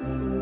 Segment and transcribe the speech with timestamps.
[0.00, 0.39] Thank you.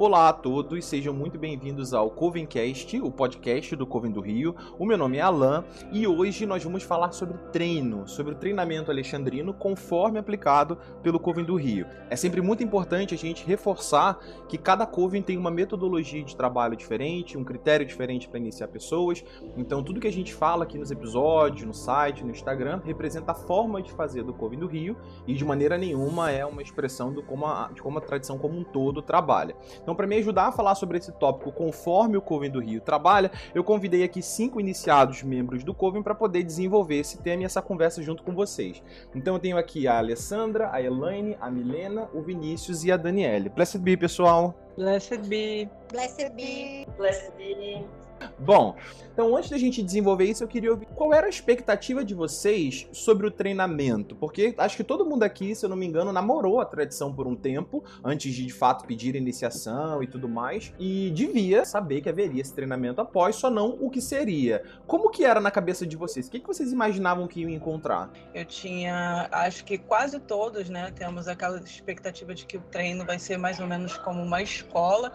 [0.00, 4.54] Olá a todos, sejam muito bem-vindos ao Covencast, o podcast do Coven do Rio.
[4.78, 8.92] O meu nome é Alan e hoje nós vamos falar sobre treino, sobre o treinamento
[8.92, 11.84] alexandrino conforme aplicado pelo Coven do Rio.
[12.08, 16.76] É sempre muito importante a gente reforçar que cada Coven tem uma metodologia de trabalho
[16.76, 19.24] diferente, um critério diferente para iniciar pessoas.
[19.56, 23.34] Então, tudo que a gente fala aqui nos episódios, no site, no Instagram, representa a
[23.34, 24.96] forma de fazer do Coven do Rio
[25.26, 28.56] e de maneira nenhuma é uma expressão do como a, de como a tradição como
[28.56, 29.56] um todo trabalha.
[29.88, 33.30] Então, para me ajudar a falar sobre esse tópico conforme o Coven do Rio trabalha,
[33.54, 37.62] eu convidei aqui cinco iniciados membros do Coven para poder desenvolver esse tema e essa
[37.62, 38.82] conversa junto com vocês.
[39.14, 43.48] Então eu tenho aqui a Alessandra, a Elaine, a Milena, o Vinícius e a Daniele.
[43.48, 44.54] Blessed be, pessoal!
[44.76, 45.70] Blessed be!
[45.90, 46.86] Blessed be!
[46.98, 48.07] Blessed be!
[48.38, 48.76] Bom,
[49.12, 52.86] então antes da gente desenvolver isso, eu queria ouvir qual era a expectativa de vocês
[52.92, 56.60] sobre o treinamento, porque acho que todo mundo aqui, se eu não me engano, namorou
[56.60, 61.10] a tradição por um tempo, antes de de fato pedir iniciação e tudo mais, e
[61.10, 64.62] devia saber que haveria esse treinamento após, só não o que seria.
[64.86, 66.28] Como que era na cabeça de vocês?
[66.28, 68.10] O que, que vocês imaginavam que iam encontrar?
[68.32, 73.18] Eu tinha, acho que quase todos, né, temos aquela expectativa de que o treino vai
[73.18, 75.12] ser mais ou menos como uma escola,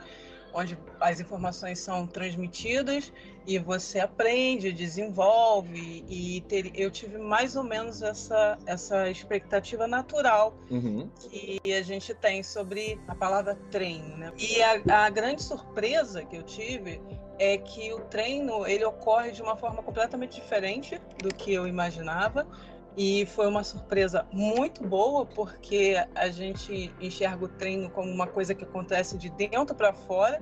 [0.54, 3.12] onde as informações são transmitidas
[3.46, 10.58] e você aprende, desenvolve e ter, eu tive mais ou menos essa essa expectativa natural
[10.70, 11.10] uhum.
[11.20, 14.32] que a gente tem sobre a palavra treino, né?
[14.38, 17.02] E a, a grande surpresa que eu tive
[17.40, 22.48] é que o treino ele ocorre de uma forma completamente diferente do que eu imaginava
[22.96, 28.54] e foi uma surpresa muito boa, porque a gente enxerga o treino como uma coisa
[28.54, 30.42] que acontece de dentro para fora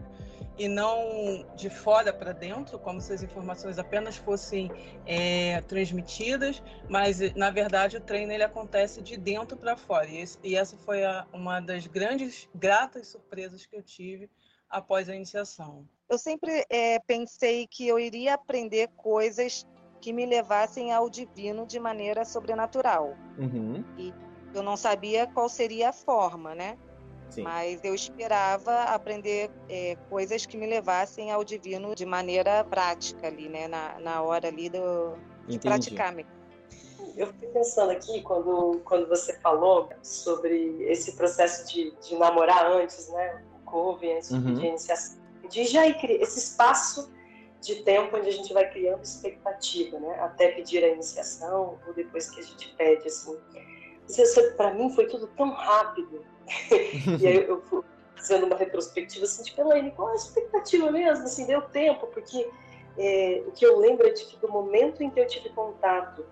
[0.57, 4.69] e não de fora para dentro, como se as informações apenas fossem
[5.05, 10.07] é, transmitidas, mas na verdade o treino ele acontece de dentro para fora.
[10.07, 14.29] E, esse, e, essa foi a, uma das grandes, gratas surpresas que eu tive
[14.69, 15.87] após a iniciação.
[16.09, 19.65] Eu sempre é, pensei que eu iria aprender coisas
[20.01, 23.15] que me levassem ao divino de maneira sobrenatural.
[23.37, 23.85] Uhum.
[23.97, 24.13] E
[24.53, 26.77] eu não sabia qual seria a forma, né?
[27.29, 27.43] Sim.
[27.43, 33.47] Mas eu esperava aprender é, coisas que me levassem ao divino de maneira prática ali,
[33.47, 33.67] né?
[33.67, 35.15] Na, na hora ali do,
[35.47, 36.31] de praticar mesmo.
[37.15, 43.09] Eu fiquei pensando aqui, quando, quando você falou sobre esse processo de, de namorar antes,
[43.09, 43.43] né?
[43.55, 44.55] O Coven, antes uhum.
[44.55, 45.21] de iniciação.
[45.49, 47.11] De já esse espaço
[47.61, 50.19] de tempo onde a gente vai criando expectativa, né?
[50.19, 53.37] Até pedir a iniciação ou depois que a gente pede, assim.
[54.57, 56.25] Para mim foi tudo tão rápido.
[57.21, 57.83] e aí eu fui
[58.15, 61.23] fazendo uma retrospectiva assim, tipo, Elaine, qual é a expectativa mesmo?
[61.23, 62.49] Assim, deu tempo, porque
[62.97, 66.25] é, o que eu lembro é de que do momento em que eu tive contato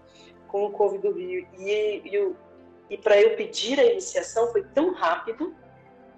[0.47, 2.33] com o Covid do Rio e, e,
[2.89, 5.55] e para eu pedir a iniciação foi tão rápido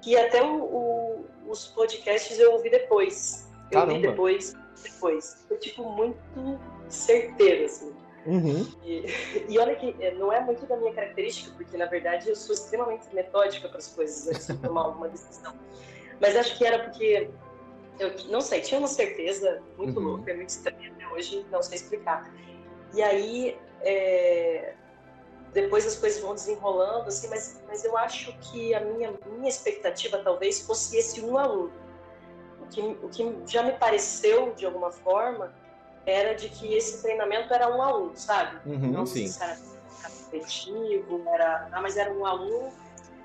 [0.01, 3.49] que até o, o, os podcasts eu ouvi depois.
[3.69, 3.93] Eu Caramba.
[3.93, 5.43] ouvi depois depois.
[5.47, 6.59] Foi, tipo, muito
[6.89, 7.93] certeiro, assim.
[8.25, 8.67] Uhum.
[8.83, 9.05] E,
[9.49, 12.53] e, olha que é, não é muito da minha característica, porque na verdade eu sou
[12.53, 15.53] extremamente metódica para as coisas antes de tomar alguma decisão.
[16.19, 17.31] Mas acho que era porque
[17.99, 20.07] eu não sei, tinha uma certeza muito uhum.
[20.07, 22.31] louca, é muito estranha até hoje, não sei explicar.
[22.93, 24.75] E aí é,
[25.53, 30.19] depois as coisas vão desenrolando, assim, mas, mas eu acho que a minha, minha expectativa
[30.19, 31.69] talvez fosse esse um a um
[32.71, 35.53] que, o que já me pareceu, de alguma forma,
[36.05, 38.57] era de que esse treinamento era um a um, sabe?
[38.65, 39.27] Uhum, Não sim.
[39.27, 39.57] se era
[40.29, 42.71] coletivo, era, ah, mas era um a um.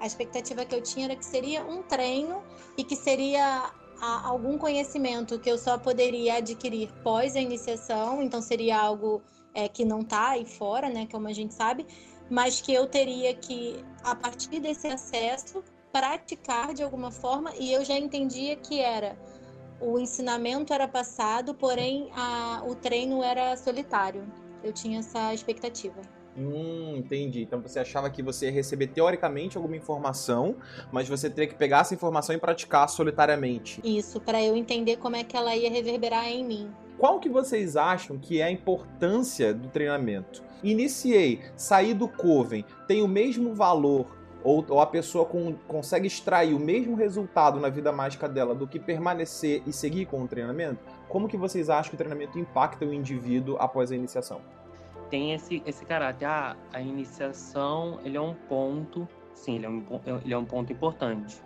[0.01, 2.43] A expectativa que eu tinha era que seria um treino
[2.77, 3.71] e que seria
[4.01, 9.23] a, algum conhecimento que eu só poderia adquirir pós a iniciação, então seria algo
[9.55, 11.87] é, que não está aí fora, né, como a gente sabe,
[12.29, 17.83] mas que eu teria que, a partir desse acesso, praticar de alguma forma, e eu
[17.83, 19.17] já entendia que era
[19.81, 24.25] o ensinamento era passado, porém a, o treino era solitário.
[24.63, 26.01] Eu tinha essa expectativa.
[26.37, 27.43] Hum, entendi.
[27.43, 30.57] Então você achava que você ia receber teoricamente alguma informação,
[30.93, 33.81] mas você teria que pegar essa informação e praticar solitariamente.
[33.83, 36.71] Isso, para eu entender como é que ela ia reverberar em mim.
[36.99, 40.43] Qual que vocês acham que é a importância do treinamento?
[40.63, 44.16] Iniciei, saí do Coven, tem o mesmo valor
[44.47, 48.65] ou, ou a pessoa com, consegue extrair o mesmo resultado na vida mágica dela do
[48.65, 50.79] que permanecer e seguir com o treinamento,
[51.09, 54.41] como que vocês acham que o treinamento impacta o indivíduo após a iniciação?
[55.11, 59.85] Tem esse, esse caráter, ah, a iniciação ele é um ponto, sim, ele é um,
[60.25, 61.43] ele é um ponto importante.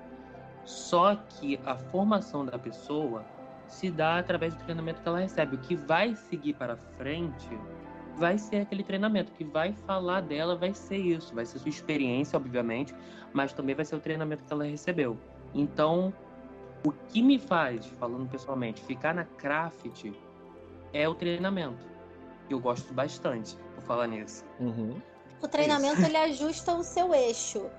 [0.67, 3.25] Só que a formação da pessoa
[3.67, 5.57] se dá através do treinamento que ela recebe.
[5.57, 7.49] O que vai seguir para frente
[8.21, 12.37] vai ser aquele treinamento que vai falar dela, vai ser isso, vai ser sua experiência,
[12.37, 12.95] obviamente,
[13.33, 15.17] mas também vai ser o treinamento que ela recebeu.
[15.55, 16.13] Então,
[16.87, 20.13] o que me faz, falando pessoalmente, ficar na craft
[20.93, 21.83] é o treinamento.
[22.51, 24.45] Eu gosto bastante por falar nisso.
[24.61, 25.01] Uhum.
[25.43, 27.71] O treinamento ele ajusta o seu eixo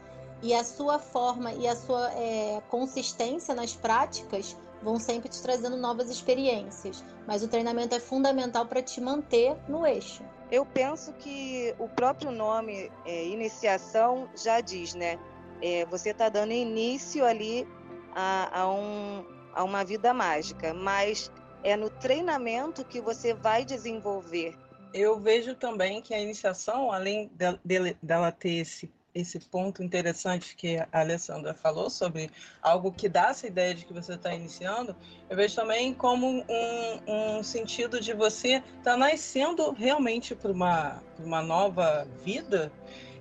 [0.42, 5.78] e a sua forma e a sua é, consistência nas práticas vão sempre te trazendo
[5.78, 7.04] novas experiências.
[7.28, 10.24] Mas o treinamento é fundamental para te manter no eixo.
[10.52, 15.18] Eu penso que o próprio nome é, iniciação já diz, né?
[15.62, 17.68] É, você está dando início ali
[18.14, 19.24] a, a, um,
[19.54, 21.32] a uma vida mágica, mas
[21.64, 24.58] é no treinamento que você vai desenvolver.
[24.94, 30.56] Eu vejo também que a iniciação, além de, de, dela ter esse esse ponto interessante
[30.56, 32.30] que a Alessandra falou sobre
[32.62, 34.96] algo que dá essa ideia de que você está iniciando,
[35.30, 41.04] eu vejo também como um, um sentido de você estar tá nascendo realmente para uma,
[41.20, 42.72] uma nova vida.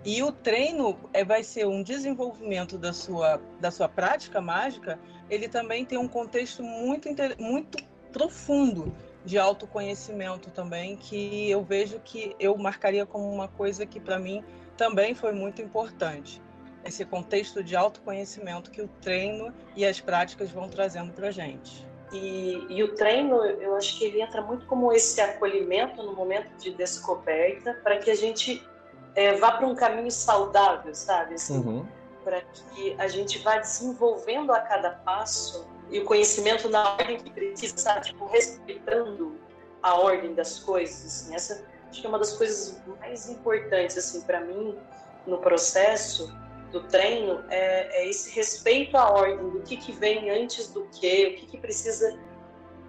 [0.04, 4.98] E o treino é, vai ser um desenvolvimento da sua, da sua prática mágica.
[5.28, 7.08] Ele também tem um contexto muito,
[7.38, 8.94] muito profundo
[9.25, 14.42] de autoconhecimento também, que eu vejo que eu marcaria como uma coisa que para mim
[14.80, 16.42] também foi muito importante.
[16.82, 21.86] Esse contexto de autoconhecimento que o treino e as práticas vão trazendo para a gente.
[22.10, 26.48] E, e, o treino, eu acho que ele entra muito como esse acolhimento no momento
[26.56, 28.66] de descoberta, para que a gente
[29.14, 31.34] é, vá para um caminho saudável, sabe?
[31.34, 31.86] Assim, uhum.
[32.24, 37.30] Para que a gente vá desenvolvendo a cada passo e o conhecimento na ordem que
[37.30, 38.06] precisa, sabe?
[38.06, 39.38] Tipo, respeitando
[39.82, 41.04] a ordem das coisas.
[41.04, 41.34] Assim.
[41.34, 44.78] Essa acho que é uma das coisas mais importantes assim para mim
[45.26, 46.32] no processo
[46.70, 51.26] do treino é, é, esse respeito à ordem do que, que vem antes do que,
[51.26, 52.16] o que, que precisa,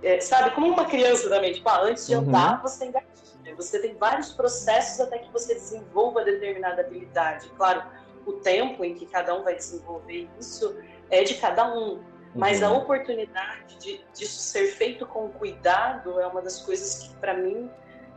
[0.03, 0.51] é, sabe?
[0.51, 2.21] Como uma criança também, tipo, ah, antes de uhum.
[2.21, 7.49] andar você tem gatilho, você tem vários processos até que você desenvolva determinada habilidade.
[7.57, 7.83] Claro,
[8.25, 10.77] o tempo em que cada um vai desenvolver isso
[11.09, 12.01] é de cada um,
[12.35, 12.67] mas uhum.
[12.67, 17.69] a oportunidade de, disso ser feito com cuidado é uma das coisas que para mim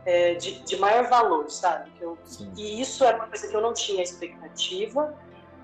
[0.05, 1.91] é, de, de, maior valor, sabe?
[1.99, 2.17] Eu,
[2.55, 5.17] e isso era uma coisa que eu não tinha expectativa,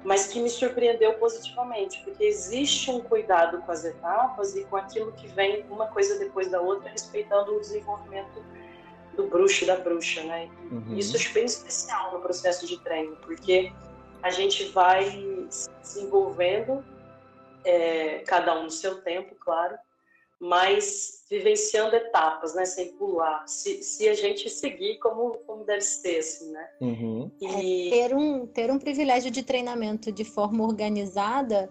[0.03, 5.11] mas que me surpreendeu positivamente, porque existe um cuidado com as etapas e com aquilo
[5.11, 8.43] que vem uma coisa depois da outra, respeitando o desenvolvimento
[9.15, 10.49] do bruxo e da bruxa, né?
[10.71, 10.95] Uhum.
[10.97, 13.71] Isso é bem especial no processo de treino, porque
[14.23, 16.83] a gente vai se desenvolvendo,
[17.63, 19.77] é, cada um no seu tempo, claro,
[20.41, 23.47] mas vivenciando etapas, né, sem pular.
[23.47, 26.67] Se, se a gente seguir como, como deve ser, assim, né?
[26.81, 27.31] Uhum.
[27.39, 27.87] E...
[27.87, 31.69] É, ter, um, ter um privilégio de treinamento de forma organizada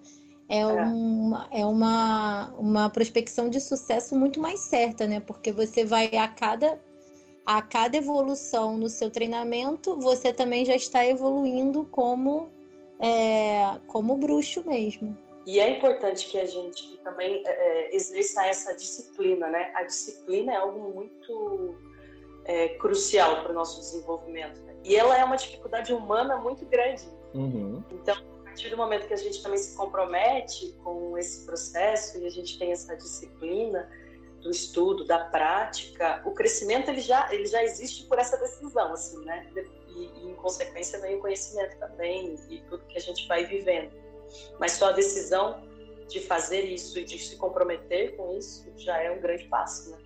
[0.48, 0.64] é, é.
[0.66, 5.20] Uma, é uma, uma prospecção de sucesso muito mais certa, né?
[5.20, 6.80] Porque você vai a cada,
[7.46, 12.48] a cada evolução no seu treinamento, você também já está evoluindo como,
[13.00, 15.16] é, como bruxo mesmo.
[15.46, 19.72] E é importante que a gente também é, é, exerça essa disciplina, né?
[19.74, 21.76] A disciplina é algo muito
[22.44, 24.60] é, crucial para o nosso desenvolvimento.
[24.60, 24.76] Né?
[24.84, 27.08] E ela é uma dificuldade humana muito grande.
[27.34, 27.82] Uhum.
[27.90, 32.26] Então, a partir do momento que a gente também se compromete com esse processo e
[32.26, 33.88] a gente tem essa disciplina
[34.40, 39.22] do estudo, da prática, o crescimento ele já, ele já existe por essa decisão, assim,
[39.24, 39.46] né?
[39.54, 43.92] E, e em consequência vem o conhecimento também e tudo que a gente vai vivendo.
[44.58, 45.62] Mas só a decisão
[46.08, 49.98] de fazer isso e de se comprometer com isso já é um grande passo, né?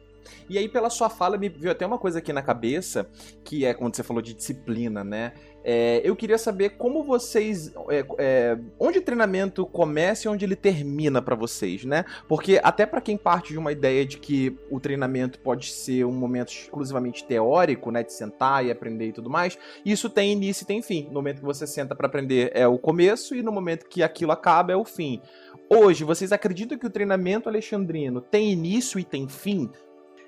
[0.49, 3.09] E aí, pela sua fala, me veio até uma coisa aqui na cabeça,
[3.45, 5.35] que é quando você falou de disciplina, né?
[5.65, 7.73] É, eu queria saber como vocês.
[7.89, 12.05] É, é, onde o treinamento começa e onde ele termina para vocês, né?
[12.29, 16.13] Porque até para quem parte de uma ideia de que o treinamento pode ser um
[16.13, 18.03] momento exclusivamente teórico, né?
[18.03, 21.07] De sentar e aprender e tudo mais, isso tem início e tem fim.
[21.07, 24.33] No momento que você senta para aprender é o começo e no momento que aquilo
[24.33, 25.23] acaba é o fim.
[25.71, 29.71] Hoje, vocês acreditam que o treinamento alexandrino tem início e tem fim?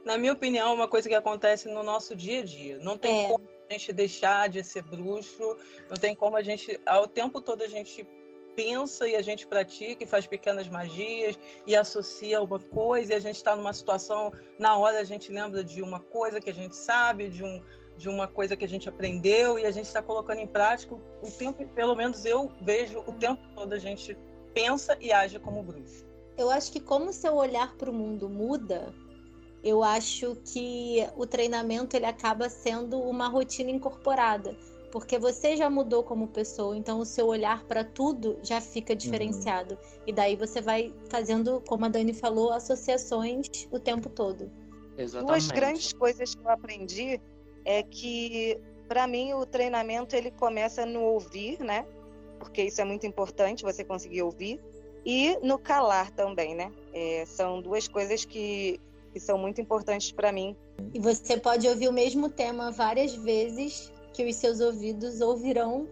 [0.02, 2.78] Na minha opinião, é uma coisa que acontece no nosso dia a dia.
[2.78, 3.28] Não tem é.
[3.28, 5.56] como gente deixar de ser bruxo,
[5.88, 8.06] não tem como a gente, ao tempo todo a gente
[8.54, 13.20] pensa e a gente pratica e faz pequenas magias e associa uma coisa e a
[13.20, 16.74] gente está numa situação, na hora a gente lembra de uma coisa que a gente
[16.74, 17.62] sabe, de, um,
[17.98, 21.30] de uma coisa que a gente aprendeu e a gente está colocando em prática o
[21.30, 24.16] tempo, pelo menos eu vejo o tempo todo a gente
[24.54, 26.06] pensa e age como bruxo.
[26.38, 28.94] Eu acho que como seu olhar para o mundo muda,
[29.66, 34.56] eu acho que o treinamento ele acaba sendo uma rotina incorporada,
[34.92, 38.96] porque você já mudou como pessoa, então o seu olhar para tudo já fica uhum.
[38.96, 39.74] diferenciado.
[39.74, 40.02] Uhum.
[40.06, 44.48] E daí você vai fazendo, como a Dani falou, associações o tempo todo.
[44.96, 45.32] Exatamente.
[45.32, 47.20] Duas grandes coisas que eu aprendi
[47.64, 51.84] é que para mim o treinamento ele começa no ouvir, né?
[52.38, 54.60] Porque isso é muito importante você conseguir ouvir
[55.04, 56.72] e no calar também, né?
[56.92, 58.80] É, são duas coisas que,
[59.16, 60.54] que são muito importantes para mim.
[60.92, 65.88] E você pode ouvir o mesmo tema várias vezes que os seus ouvidos ouvirão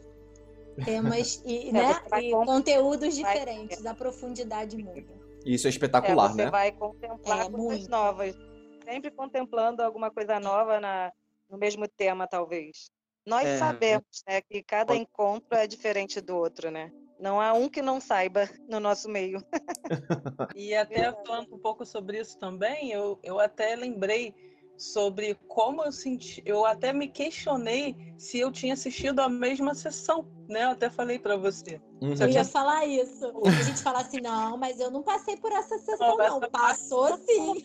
[0.85, 3.93] temas e, é, né, e conteúdos diferentes, vai...
[3.93, 5.07] a profundidade muda.
[5.47, 6.45] Isso é espetacular, é, você né?
[6.45, 7.91] Você vai contemplar é, coisas muito.
[7.91, 8.37] novas,
[8.85, 11.11] sempre contemplando alguma coisa nova na,
[11.49, 12.91] no mesmo tema, talvez.
[13.27, 16.93] Nós é, sabemos né, que cada encontro é diferente do outro, né?
[17.19, 19.43] Não há um que não saiba no nosso meio.
[20.55, 24.35] e até falando um pouco sobre isso também, eu, eu até lembrei
[24.77, 30.27] sobre como eu senti, eu até me questionei se eu tinha assistido a mesma sessão,
[30.49, 30.65] né?
[30.65, 31.81] Eu até falei para você.
[32.03, 32.15] Uhum.
[32.21, 33.33] Eu ia falar isso.
[33.47, 36.41] A gente fala assim, não, mas eu não passei por essa sessão, não.
[36.41, 36.51] não.
[36.51, 37.65] Passou sim.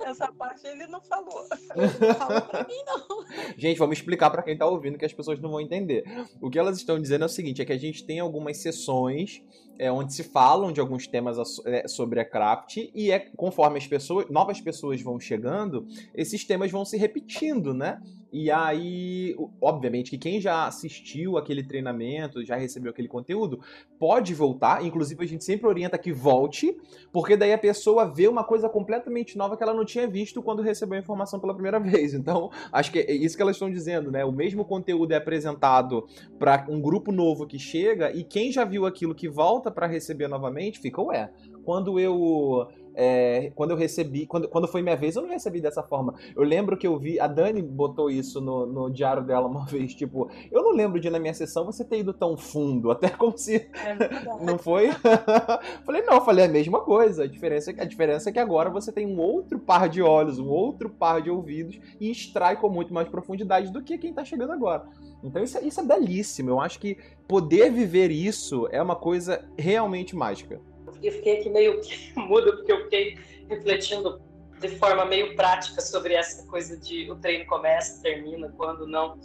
[0.00, 1.46] Essa parte ele não falou.
[1.74, 3.24] Ele não falou pra mim, não.
[3.56, 6.04] Gente, vamos explicar para quem tá ouvindo que as pessoas não vão entender.
[6.40, 9.42] O que elas estão dizendo é o seguinte: é que a gente tem algumas sessões
[9.78, 13.86] é, onde se falam de alguns temas é, sobre a craft e é conforme as
[13.86, 18.00] pessoas, novas pessoas vão chegando, esses temas vão se repetindo, né?
[18.36, 23.60] E aí, obviamente, que quem já assistiu aquele treinamento, já recebeu aquele conteúdo,
[23.96, 24.84] pode voltar.
[24.84, 26.76] Inclusive, a gente sempre orienta que volte,
[27.12, 30.62] porque daí a pessoa vê uma coisa completamente nova que ela não tinha visto quando
[30.62, 32.12] recebeu a informação pela primeira vez.
[32.12, 34.24] Então, acho que é isso que elas estão dizendo, né?
[34.24, 36.04] O mesmo conteúdo é apresentado
[36.36, 40.26] para um grupo novo que chega e quem já viu aquilo que volta para receber
[40.26, 41.30] novamente fica, ué,
[41.64, 45.82] quando eu é, quando eu recebi, quando, quando foi minha vez, eu não recebi dessa
[45.82, 46.14] forma.
[46.34, 49.94] Eu lembro que eu vi, a Dani botou isso no, no diário dela uma vez,
[49.94, 53.36] tipo, eu não lembro de na minha sessão você ter ido tão fundo, até como
[53.36, 53.56] se.
[53.56, 53.94] É
[54.44, 54.90] não foi?
[55.84, 57.24] falei, não, falei a mesma coisa.
[57.24, 60.48] A diferença, a diferença é que agora você tem um outro par de olhos, um
[60.48, 64.52] outro par de ouvidos e extrai com muito mais profundidade do que quem tá chegando
[64.52, 64.84] agora.
[65.22, 66.50] Então isso, é, isso é belíssimo.
[66.50, 70.60] Eu acho que poder viver isso é uma coisa realmente mágica
[71.06, 71.80] eu fiquei aqui meio
[72.16, 73.18] muda, porque eu fiquei
[73.48, 74.20] refletindo
[74.60, 79.18] de forma meio prática sobre essa coisa de o treino começa, termina, quando não.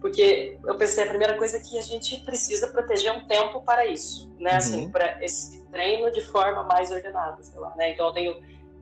[0.00, 3.86] Porque eu pensei, a primeira coisa é que a gente precisa proteger um tempo para
[3.86, 4.52] isso, né?
[4.52, 4.56] Uhum.
[4.56, 7.92] Assim, para esse treino de forma mais ordenada, sei lá, né?
[7.92, 8.36] Então eu tenho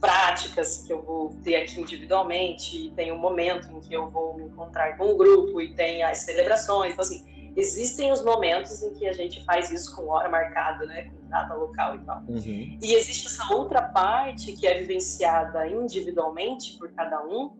[0.05, 4.37] práticas que eu vou ter aqui individualmente, e tem um momento em que eu vou
[4.37, 8.93] me encontrar com um grupo e tem as celebrações, então assim, existem os momentos em
[8.93, 12.23] que a gente faz isso com hora marcada, né, com data local e tal.
[12.29, 12.79] Uhum.
[12.81, 17.57] E existe essa outra parte que é vivenciada individualmente por cada um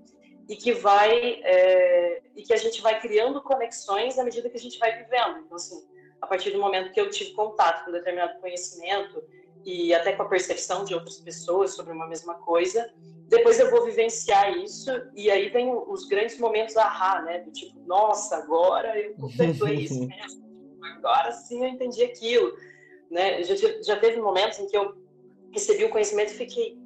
[0.49, 4.61] e que vai é, e que a gente vai criando conexões à medida que a
[4.61, 5.39] gente vai vivendo.
[5.45, 5.83] Então assim,
[6.21, 9.23] a partir do momento que eu tive contato com determinado conhecimento
[9.65, 12.93] e até com a percepção de outras pessoas sobre uma mesma coisa,
[13.29, 17.39] depois eu vou vivenciar isso e aí vem os grandes momentos ahá, né?
[17.41, 20.45] Do tipo, nossa, agora eu contemplei isso mesmo.
[20.99, 22.55] Agora sim eu entendi aquilo,
[23.11, 23.43] né?
[23.43, 24.95] Já, já teve momentos em que eu
[25.53, 26.79] recebi o conhecimento e fiquei,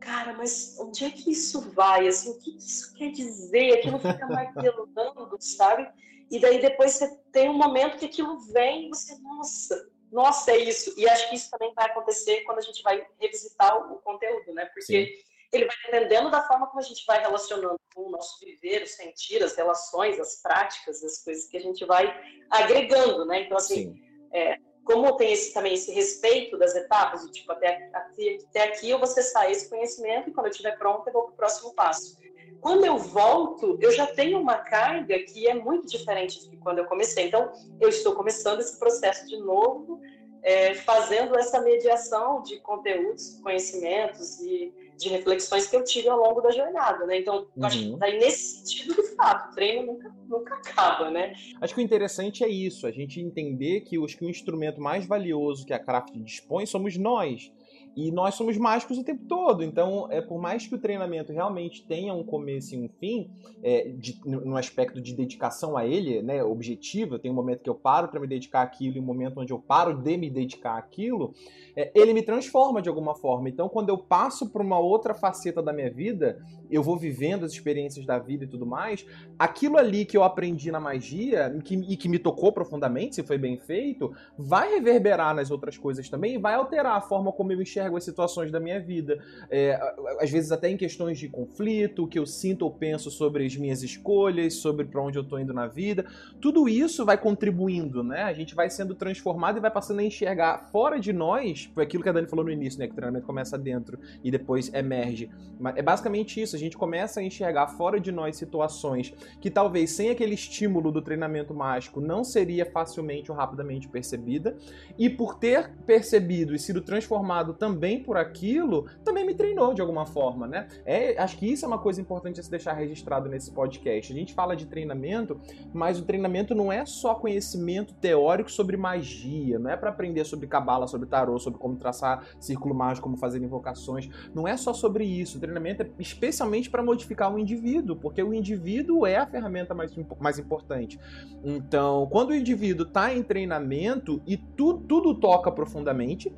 [0.00, 2.06] cara, mas onde é que isso vai?
[2.08, 3.74] Assim, o que isso quer dizer?
[3.74, 5.88] Aquilo fica martelando, sabe?
[6.30, 10.58] E daí depois você tem um momento que aquilo vem e você, nossa, nossa, é
[10.58, 10.94] isso.
[10.98, 14.66] E acho que isso também vai acontecer quando a gente vai revisitar o, conteúdo, né?
[14.66, 18.42] Porque Sim ele vai dependendo da forma como a gente vai relacionando com o nosso
[18.42, 22.18] viver, o sentir, as relações, as práticas, as coisas que a gente vai
[22.50, 23.42] agregando, né?
[23.42, 23.94] Então, assim,
[24.32, 28.98] é, como tem esse, também esse respeito das etapas, tipo, até, até, até aqui eu
[28.98, 32.16] vou acessar esse conhecimento e quando eu estiver pronto eu vou para o próximo passo.
[32.60, 36.84] Quando eu volto, eu já tenho uma carga que é muito diferente de quando eu
[36.84, 37.26] comecei.
[37.26, 40.00] Então, eu estou começando esse processo de novo,
[40.44, 46.40] é, fazendo essa mediação de conteúdos, conhecimentos e de reflexões que eu tive ao longo
[46.40, 47.18] da jornada, né?
[47.18, 47.66] Então, uhum.
[47.66, 51.34] acho que daí nesse sentido, de fato, o treino nunca, nunca acaba, né?
[51.60, 55.06] Acho que o interessante é isso, a gente entender que, os, que o instrumento mais
[55.06, 57.52] valioso que a Craft dispõe somos nós.
[57.96, 59.62] E nós somos mágicos o tempo todo.
[59.62, 63.30] Então, é por mais que o treinamento realmente tenha um começo e um fim,
[63.62, 67.74] é, de, no aspecto de dedicação a ele, né, objetivo, tem um momento que eu
[67.74, 71.34] paro para me dedicar àquilo e um momento onde eu paro de me dedicar àquilo,
[71.76, 73.48] é, ele me transforma de alguma forma.
[73.48, 76.38] Então, quando eu passo para uma outra faceta da minha vida,
[76.70, 79.04] eu vou vivendo as experiências da vida e tudo mais,
[79.38, 83.36] aquilo ali que eu aprendi na magia que, e que me tocou profundamente, se foi
[83.36, 87.60] bem feito, vai reverberar nas outras coisas também e vai alterar a forma como eu
[87.60, 89.18] enxergo enxergo as situações da minha vida.
[89.50, 89.78] É,
[90.20, 93.56] às vezes até em questões de conflito, o que eu sinto ou penso sobre as
[93.56, 96.06] minhas escolhas, sobre para onde eu estou indo na vida.
[96.40, 98.22] Tudo isso vai contribuindo, né?
[98.22, 102.02] A gente vai sendo transformado e vai passando a enxergar fora de nós, foi aquilo
[102.02, 102.86] que a Dani falou no início, né?
[102.86, 105.30] Que o treinamento começa dentro e depois emerge.
[105.58, 109.90] Mas é basicamente isso, a gente começa a enxergar fora de nós situações que talvez
[109.90, 114.56] sem aquele estímulo do treinamento mágico não seria facilmente ou rapidamente percebida.
[114.98, 117.71] E por ter percebido e sido transformado também
[118.02, 120.68] por aquilo, também me treinou de alguma forma, né?
[120.84, 124.12] É, acho que isso é uma coisa importante a se deixar registrado nesse podcast.
[124.12, 125.40] A gente fala de treinamento,
[125.72, 130.46] mas o treinamento não é só conhecimento teórico sobre magia, não é para aprender sobre
[130.46, 134.08] cabala, sobre tarô, sobre como traçar círculo mágico, como fazer invocações.
[134.34, 135.38] Não é só sobre isso.
[135.38, 139.94] O treinamento é especialmente para modificar o indivíduo, porque o indivíduo é a ferramenta mais,
[140.20, 140.98] mais importante.
[141.44, 146.32] Então, quando o indivíduo está em treinamento e tu, tudo toca profundamente,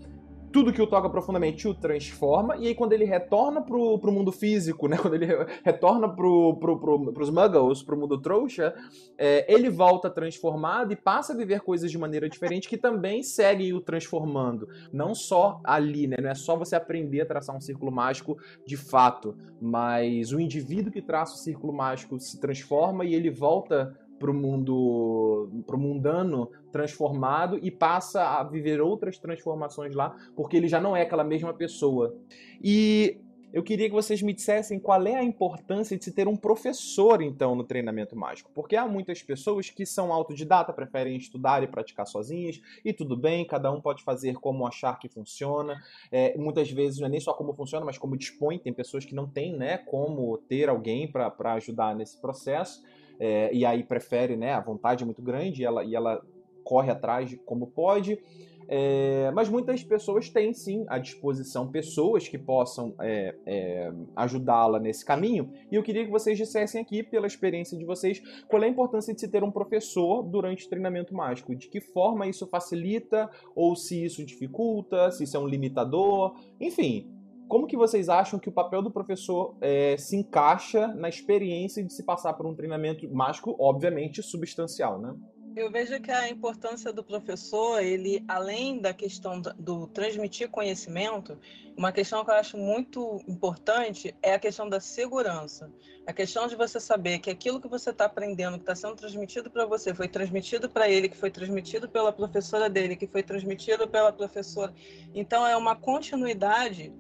[0.55, 4.31] tudo que o toca profundamente o transforma, e aí quando ele retorna pro, pro mundo
[4.31, 5.27] físico, né, quando ele
[5.65, 8.73] retorna pro, pro, pro, pros muggles, pro mundo trouxa,
[9.19, 13.73] é, ele volta transformado e passa a viver coisas de maneira diferente que também seguem
[13.73, 14.69] o transformando.
[14.93, 18.77] Não só ali, né, não é só você aprender a traçar um círculo mágico de
[18.77, 23.93] fato, mas o indivíduo que traça o círculo mágico se transforma e ele volta
[24.25, 30.81] pro mundo pro mundano transformado e passa a viver outras transformações lá, porque ele já
[30.81, 32.17] não é aquela mesma pessoa.
[32.63, 33.21] E
[33.53, 37.21] eu queria que vocês me dissessem qual é a importância de se ter um professor,
[37.21, 38.51] então, no treinamento mágico.
[38.55, 43.47] Porque há muitas pessoas que são autodidata, preferem estudar e praticar sozinhas, e tudo bem,
[43.47, 45.77] cada um pode fazer como achar que funciona.
[46.11, 48.59] É, muitas vezes não é nem só como funciona, mas como dispõe.
[48.59, 52.83] Tem pessoas que não têm né, como ter alguém para ajudar nesse processo
[53.19, 56.23] é, e aí prefere, né, a vontade é muito grande e ela, e ela
[56.63, 58.19] corre atrás como pode.
[58.67, 65.05] É, mas muitas pessoas têm sim à disposição pessoas que possam é, é, ajudá-la nesse
[65.05, 65.53] caminho.
[65.71, 69.13] E eu queria que vocês dissessem aqui, pela experiência de vocês, qual é a importância
[69.15, 71.55] de se ter um professor durante o treinamento mágico.
[71.55, 77.11] De que forma isso facilita, ou se isso dificulta, se isso é um limitador, enfim.
[77.49, 81.93] Como que vocês acham que o papel do professor é, se encaixa na experiência de
[81.93, 85.15] se passar por um treinamento mágico, obviamente substancial, né?
[85.57, 91.39] Eu vejo que a importância do professor, ele, além da questão do transmitir conhecimento,
[91.77, 95.73] uma questão que eu acho muito importante é a questão da segurança.
[96.05, 99.49] A questão de você saber que aquilo que você está aprendendo, que está sendo transmitido
[99.49, 103.87] para você, foi transmitido para ele, que foi transmitido pela professora dele, que foi transmitido
[103.87, 104.75] pela professora.
[105.15, 106.93] Então, é uma continuidade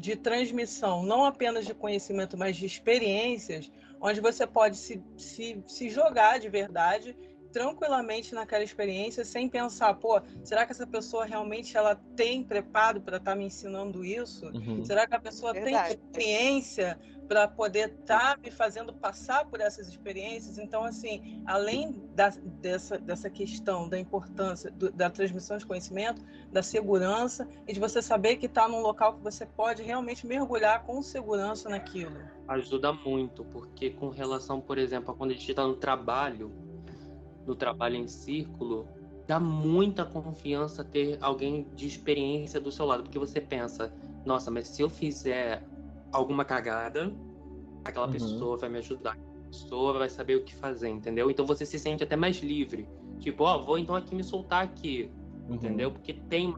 [0.00, 5.90] de transmissão, não apenas de conhecimento, mas de experiências, onde você pode se, se, se
[5.90, 7.14] jogar de verdade
[7.52, 13.16] tranquilamente naquela experiência sem pensar, pô, será que essa pessoa realmente ela tem preparo para
[13.18, 14.46] estar tá me ensinando isso?
[14.46, 14.84] Uhum.
[14.84, 15.96] Será que a pessoa Verdade.
[15.96, 16.98] tem experiência
[17.30, 20.58] para poder estar tá me fazendo passar por essas experiências?
[20.58, 26.60] Então, assim, além da, dessa, dessa questão da importância do, da transmissão de conhecimento, da
[26.60, 31.00] segurança e de você saber que está num local que você pode realmente mergulhar com
[31.04, 32.16] segurança naquilo.
[32.48, 36.52] Ajuda muito, porque com relação, por exemplo, a quando a gente está no trabalho,
[37.46, 38.88] no trabalho em círculo,
[39.28, 44.66] dá muita confiança ter alguém de experiência do seu lado, porque você pensa, nossa, mas
[44.66, 45.62] se eu fizer
[46.12, 47.12] alguma cagada,
[47.84, 48.12] aquela uhum.
[48.12, 51.30] pessoa vai me ajudar, a pessoa vai saber o que fazer, entendeu?
[51.30, 52.88] Então você se sente até mais livre.
[53.18, 55.10] Tipo, ó, oh, vou então aqui me soltar aqui,
[55.48, 55.54] uhum.
[55.56, 55.90] entendeu?
[55.90, 56.54] Porque tem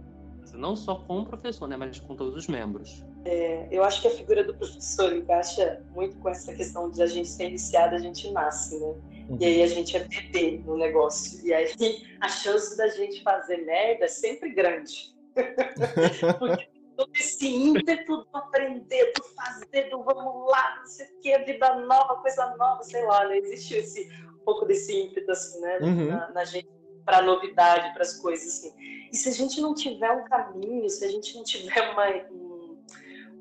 [0.54, 3.02] não só com o professor, né, mas com todos os membros.
[3.24, 7.06] É, eu acho que a figura do professor encaixa muito com essa questão de a
[7.06, 8.94] gente ser iniciado, a gente nasce, né?
[9.28, 9.38] Uhum.
[9.40, 11.46] E aí a gente é bebê no negócio.
[11.46, 11.72] E aí
[12.20, 15.14] a chance da gente fazer merda é sempre grande.
[16.38, 21.38] Porque todo esse ímpeto do aprender, do fazer, do vamos lá, não sei o que,
[21.38, 23.38] vida nova, coisa nova, sei lá, né?
[23.38, 25.78] Existe esse, um pouco desse ímpeto, assim, né?
[25.80, 26.06] Uhum.
[26.08, 26.68] Na, na gente
[27.04, 28.72] para novidade, para as coisas assim.
[29.12, 32.04] E se a gente não tiver um caminho, se a gente não tiver uma,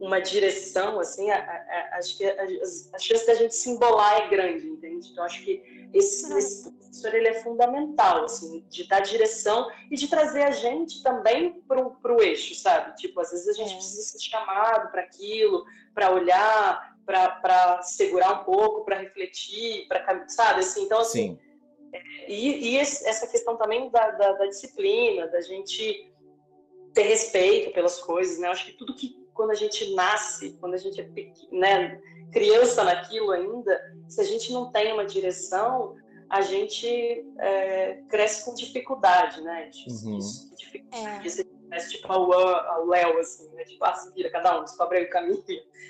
[0.02, 2.44] uma direção, assim, a, a, acho que a,
[2.94, 5.10] a, chance da gente se embolar é grande, entende?
[5.12, 5.62] Então, acho que
[5.94, 11.04] esse, esse professor ele é fundamental, assim, de dar direção e de trazer a gente
[11.04, 12.96] também para o eixo, sabe?
[12.96, 13.76] Tipo, às vezes a gente é.
[13.76, 20.62] precisa ser chamado para aquilo, para olhar, para segurar um pouco, para refletir, para sabe?
[20.62, 21.38] Assim, então, assim.
[21.38, 21.52] Sim.
[21.94, 26.12] É, e, e essa questão também da, da, da disciplina, da gente
[26.94, 28.48] ter respeito pelas coisas, né?
[28.48, 31.10] Acho que tudo que quando a gente nasce, quando a gente é
[31.52, 35.96] né, criança naquilo ainda, se a gente não tem uma direção,
[36.30, 36.88] a gente
[37.40, 39.70] é, cresce com dificuldade, né?
[39.88, 40.20] Uhum.
[40.56, 41.42] dificuldade.
[41.42, 41.62] É.
[41.70, 43.64] Mas tipo ao Léo, assim, né?
[43.64, 45.44] Tipo, ah, se vira cada um, descobre o caminho.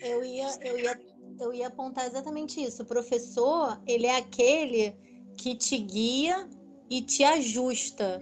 [0.03, 0.99] Eu ia, eu ia,
[1.39, 2.83] eu ia apontar exatamente isso.
[2.83, 4.95] O professor, ele é aquele
[5.37, 6.47] que te guia
[6.89, 8.21] e te ajusta.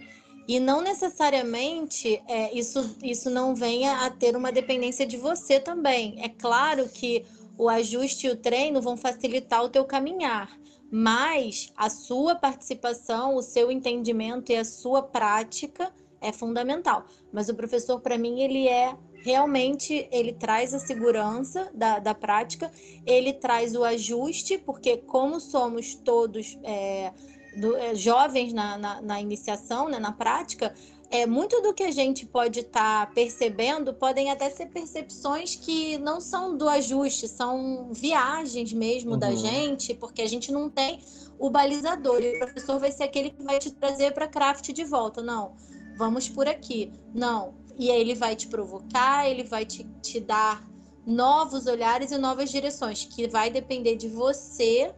[0.50, 6.16] E não necessariamente é, isso, isso não venha a ter uma dependência de você também.
[6.24, 7.24] É claro que
[7.56, 10.60] o ajuste e o treino vão facilitar o teu caminhar,
[10.92, 17.06] mas a sua participação, o seu entendimento e a sua prática é fundamental.
[17.32, 22.72] Mas o professor, para mim, ele é realmente, ele traz a segurança da, da prática,
[23.06, 27.14] ele traz o ajuste, porque como somos todos é,
[27.60, 30.74] do, é, jovens na, na, na, iniciação, né, na prática,
[31.12, 35.98] é muito do que a gente pode estar tá percebendo podem até ser percepções que
[35.98, 39.20] não são do ajuste, são viagens mesmo uhum.
[39.20, 41.00] da gente, porque a gente não tem
[41.40, 42.22] o balizador.
[42.22, 45.22] E o professor vai ser aquele que vai te trazer para craft de volta.
[45.22, 45.56] Não,
[45.98, 46.92] vamos por aqui.
[47.14, 47.56] Não.
[47.78, 50.68] E aí ele vai te provocar, ele vai te, te dar
[51.08, 54.94] novos olhares e novas direções, que vai depender de você,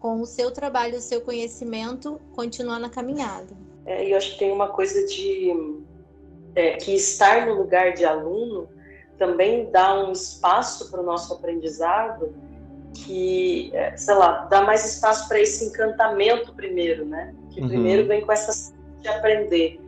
[0.00, 3.54] com o seu trabalho, o seu conhecimento, continuar na caminhada.
[3.84, 5.52] É, e eu acho que tem uma coisa de
[6.54, 8.68] é, que estar no lugar de aluno
[9.18, 12.34] também dá um espaço para o nosso aprendizado
[12.94, 17.34] que, é, sei lá, dá mais espaço para esse encantamento primeiro, né?
[17.50, 17.68] Que uhum.
[17.68, 19.78] primeiro vem com essa de aprender.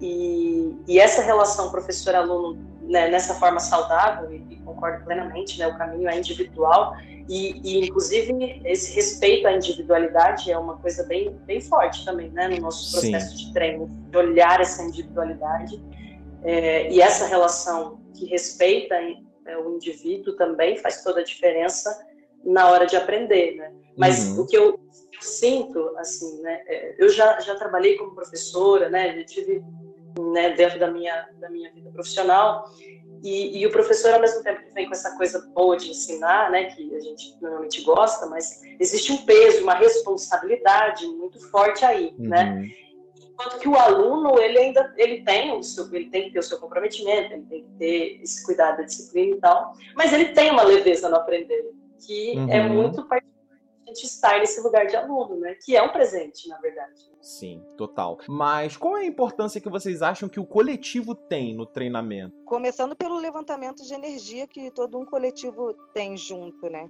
[0.00, 5.76] E, e essa relação professor-aluno né, nessa forma saudável, e, e, concordo plenamente, né, o
[5.76, 6.96] caminho é individual,
[7.28, 12.48] e, e, inclusive esse respeito à individualidade é uma coisa bem, bem forte também né,
[12.48, 13.46] no nosso processo Sim.
[13.46, 15.80] de treino, de olhar essa individualidade.
[16.42, 22.06] É, e essa relação que respeita é, o indivíduo também faz toda a diferença
[22.44, 23.72] na hora de aprender, né?
[23.96, 24.42] Mas uhum.
[24.42, 24.78] o que eu,
[25.20, 26.62] sinto, assim, né?
[26.66, 29.18] É, eu já, já trabalhei como professora, né?
[29.18, 29.62] Eu tive
[30.32, 32.64] né, dentro da minha, da minha vida profissional.
[33.22, 36.50] E, e, o professor, ao mesmo tempo que vem com essa coisa boa de ensinar,
[36.50, 42.14] né, que a gente normalmente gosta, mas existe um peso, uma responsabilidade muito forte aí,
[42.18, 42.28] uhum.
[42.28, 42.68] né?
[43.32, 46.42] Enquanto que o aluno, ele ainda ele tem, o seu, ele tem que ter o
[46.42, 50.50] seu comprometimento, ele tem que ter esse cuidado da disciplina e tal, mas ele tem
[50.50, 51.70] uma leveza no aprender,
[52.04, 52.50] que é uhum.
[52.50, 53.37] é muito particular
[53.88, 55.54] gente estar nesse lugar de aluno, né?
[55.54, 57.08] Que é um presente, na verdade.
[57.20, 58.18] Sim, total.
[58.28, 62.36] Mas qual é a importância que vocês acham que o coletivo tem no treinamento?
[62.44, 66.88] Começando pelo levantamento de energia que todo um coletivo tem junto, né?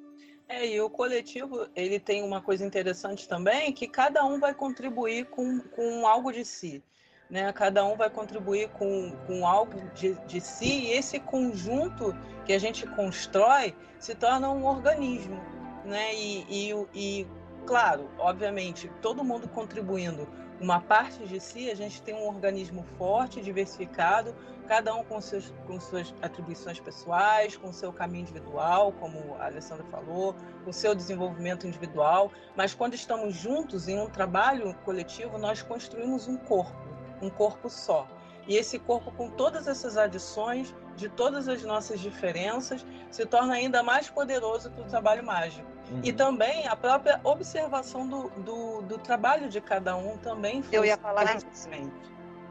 [0.49, 5.27] É, e o coletivo, ele tem uma coisa interessante também, que cada um vai contribuir
[5.27, 6.83] com, com algo de si.
[7.29, 7.53] Né?
[7.53, 12.59] Cada um vai contribuir com, com algo de, de si e esse conjunto que a
[12.59, 15.58] gente constrói se torna um organismo
[15.89, 16.15] né?
[16.15, 17.27] E, e, e,
[17.67, 20.29] claro, obviamente, todo mundo contribuindo
[20.61, 24.35] uma parte de si, a gente tem um organismo forte, diversificado,
[24.67, 29.85] cada um com, seus, com suas atribuições pessoais, com seu caminho individual, como a Alessandra
[29.87, 36.29] falou, com seu desenvolvimento individual, mas quando estamos juntos em um trabalho coletivo, nós construímos
[36.29, 36.89] um corpo,
[37.23, 38.07] um corpo só.
[38.47, 43.83] E esse corpo, com todas essas adições, de todas as nossas diferenças, se torna ainda
[43.83, 45.67] mais poderoso que o trabalho mágico.
[45.91, 46.01] Uhum.
[46.03, 50.63] E também a própria observação do, do, do, trabalho de cada um também.
[50.71, 51.47] Eu ia falar isso.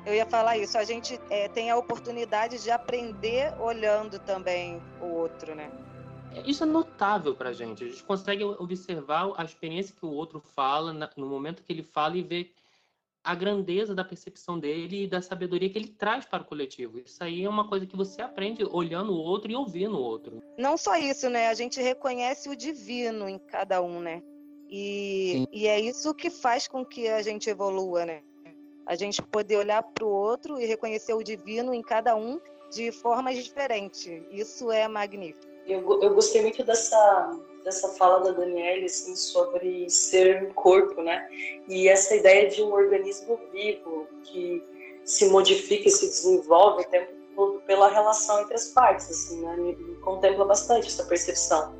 [0.05, 0.77] Eu ia falar isso.
[0.77, 5.69] A gente é, tem a oportunidade de aprender olhando também o outro, né?
[6.45, 7.83] Isso é notável para a gente.
[7.83, 12.17] A gente consegue observar a experiência que o outro fala no momento que ele fala
[12.17, 12.53] e ver
[13.27, 16.97] a grandeza da percepção dele e da sabedoria que ele traz para o coletivo.
[16.97, 20.41] Isso aí é uma coisa que você aprende olhando o outro e ouvindo o outro.
[20.57, 21.49] Não só isso, né?
[21.49, 24.23] A gente reconhece o divino em cada um, né?
[24.69, 28.21] E, e é isso que faz com que a gente evolua, né?
[28.85, 32.39] A gente poder olhar para o outro e reconhecer o divino em cada um
[32.71, 34.07] de formas diferentes.
[34.31, 35.45] Isso é magnífico.
[35.65, 37.37] Eu, eu gostei muito dessa
[37.67, 41.27] dessa fala da Daniela assim, sobre ser um corpo, né?
[41.67, 44.63] E essa ideia de um organismo vivo que
[45.03, 49.57] se modifica e se desenvolve o tempo todo pela relação entre as partes, assim, né?
[49.57, 51.75] Me, me contempla bastante essa percepção.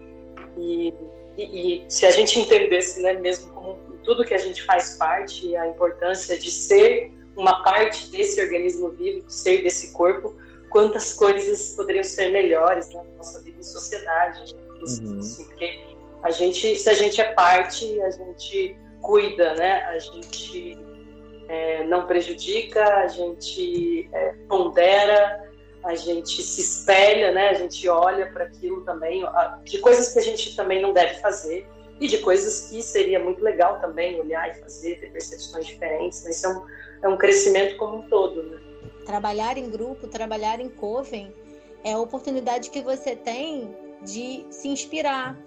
[0.58, 0.94] E,
[1.38, 5.56] e, e, se a gente entendesse, né, mesmo como tudo que a gente faz parte,
[5.56, 10.36] a importância de ser uma parte desse organismo vivo, ser desse corpo,
[10.70, 14.67] quantas coisas poderiam ser melhores na nossa vida em sociedade.
[14.86, 15.12] Né?
[15.12, 15.46] uhum.
[15.46, 15.88] porque
[16.24, 19.84] a gente, se a gente é parte, a gente cuida, né?
[19.86, 20.78] A gente
[21.48, 25.48] é, não prejudica, a gente é, pondera,
[25.84, 27.50] a gente se espelha, né?
[27.50, 29.24] A gente olha para aquilo também,
[29.64, 31.68] de coisas que a gente também não deve fazer.
[32.00, 36.24] e de coisas que seria muito legal também olhar e fazer, ter percepções diferentes.
[36.24, 36.30] Né?
[36.30, 36.66] Isso é um,
[37.04, 38.44] é um crescimento como um todo.
[38.44, 38.60] Né?
[39.04, 41.34] Trabalhar em grupo, trabalhar em coven,
[41.84, 45.38] é a oportunidade que você tem de se inspirar,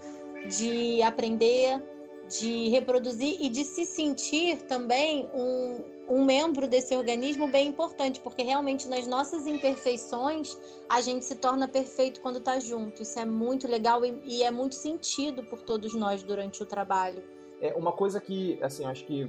[0.49, 1.83] de aprender,
[2.29, 8.43] de reproduzir e de se sentir também um, um membro desse organismo bem importante, porque
[8.43, 10.57] realmente nas nossas imperfeições
[10.89, 13.03] a gente se torna perfeito quando está junto.
[13.03, 17.23] Isso é muito legal e, e é muito sentido por todos nós durante o trabalho.
[17.61, 19.29] É uma coisa que, assim, acho que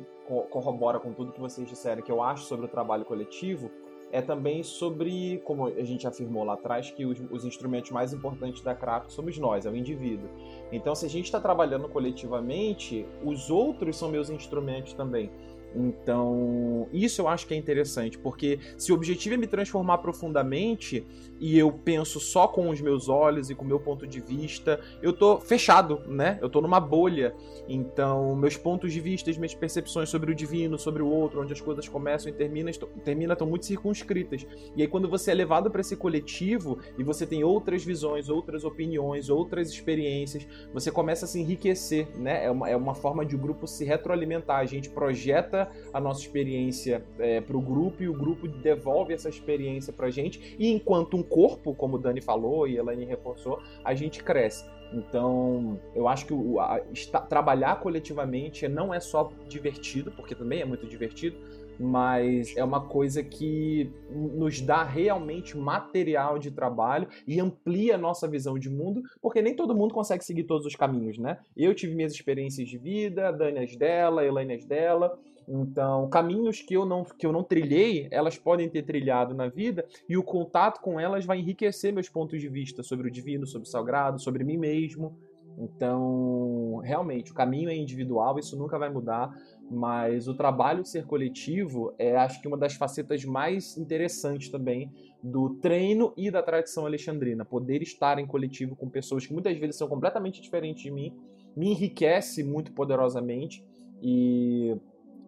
[0.49, 3.69] corrobora com tudo que vocês disseram, que eu acho sobre o trabalho coletivo,
[4.11, 8.61] é também sobre, como a gente afirmou lá atrás, que os, os instrumentos mais importantes
[8.61, 10.29] da craft somos nós, é o indivíduo.
[10.71, 15.31] Então, se a gente está trabalhando coletivamente, os outros são meus instrumentos também.
[15.73, 21.05] Então, isso eu acho que é interessante, porque se o objetivo é me transformar profundamente
[21.41, 24.79] e eu penso só com os meus olhos e com o meu ponto de vista,
[25.01, 26.37] eu tô fechado, né?
[26.39, 27.33] Eu tô numa bolha.
[27.67, 31.59] Então, meus pontos de vista, minhas percepções sobre o divino, sobre o outro, onde as
[31.59, 32.71] coisas começam e terminam,
[33.03, 34.45] terminam estão muito circunscritas.
[34.75, 38.63] E aí quando você é levado para esse coletivo e você tem outras visões, outras
[38.63, 42.45] opiniões, outras experiências, você começa a se enriquecer, né?
[42.45, 44.59] É uma, é uma forma de o grupo se retroalimentar.
[44.59, 49.27] A gente projeta a nossa experiência é, para o grupo e o grupo devolve essa
[49.29, 50.55] experiência para gente.
[50.59, 54.65] E enquanto um corpo, como o Dani falou e a Elaine reforçou, a gente cresce.
[54.93, 60.61] Então, eu acho que o, a, está, trabalhar coletivamente não é só divertido, porque também
[60.61, 61.37] é muito divertido,
[61.79, 68.27] mas é uma coisa que nos dá realmente material de trabalho e amplia a nossa
[68.27, 71.39] visão de mundo, porque nem todo mundo consegue seguir todos os caminhos, né?
[71.55, 75.17] Eu tive minhas experiências de vida, Dani as dela, Elaine as dela,
[75.53, 79.85] então, caminhos que eu não que eu não trilhei, elas podem ter trilhado na vida
[80.07, 83.67] e o contato com elas vai enriquecer meus pontos de vista sobre o divino, sobre
[83.67, 85.17] o sagrado, sobre mim mesmo.
[85.57, 89.29] Então, realmente, o caminho é individual, isso nunca vai mudar,
[89.69, 94.89] mas o trabalho ser coletivo é, acho que, uma das facetas mais interessantes também
[95.21, 97.43] do treino e da tradição alexandrina.
[97.43, 101.13] Poder estar em coletivo com pessoas que muitas vezes são completamente diferentes de mim
[101.53, 103.61] me enriquece muito poderosamente
[104.01, 104.77] e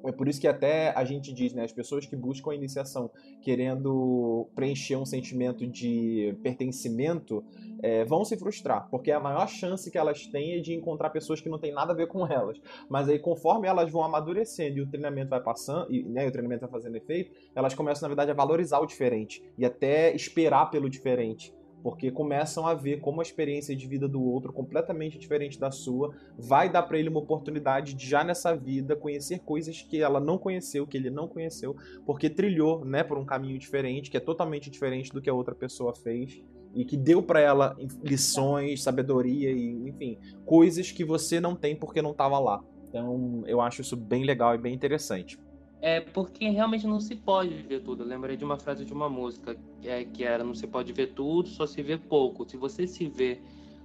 [0.06, 3.10] é por isso que até a gente diz, né, as pessoas que buscam a iniciação
[3.42, 7.44] querendo preencher um sentimento de pertencimento
[7.82, 11.42] é, vão se frustrar, porque a maior chance que elas têm é de encontrar pessoas
[11.42, 12.60] que não têm nada a ver com elas.
[12.90, 16.62] Mas aí, conforme elas vão amadurecendo e o treinamento vai passando, e né, o treinamento
[16.62, 20.90] vai fazendo efeito, elas começam, na verdade, a valorizar o diferente e até esperar pelo
[20.90, 21.54] diferente
[21.84, 26.16] porque começam a ver como a experiência de vida do outro, completamente diferente da sua,
[26.38, 30.38] vai dar para ele uma oportunidade de já nessa vida conhecer coisas que ela não
[30.38, 34.70] conheceu, que ele não conheceu, porque trilhou, né, por um caminho diferente, que é totalmente
[34.70, 36.42] diferente do que a outra pessoa fez
[36.74, 42.02] e que deu para ela lições, sabedoria e, enfim, coisas que você não tem porque
[42.02, 42.64] não estava lá.
[42.88, 45.38] Então, eu acho isso bem legal e bem interessante.
[45.84, 48.04] É porque realmente não se pode ver tudo.
[48.04, 50.94] Eu lembrei de uma frase de uma música que, é, que era: não se pode
[50.94, 52.50] ver tudo, só se vê pouco.
[52.50, 53.42] Se você se vê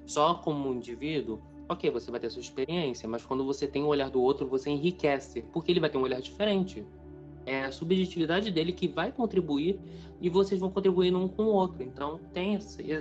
[0.07, 3.89] só como um indivíduo, ok, você vai ter sua experiência, mas quando você tem o
[3.89, 6.87] olhar do outro, você enriquece, porque ele vai ter um olhar diferente.
[7.45, 9.81] É a subjetividade dele que vai contribuir
[10.21, 11.83] e vocês vão contribuir um com o outro.
[11.83, 12.57] Então tem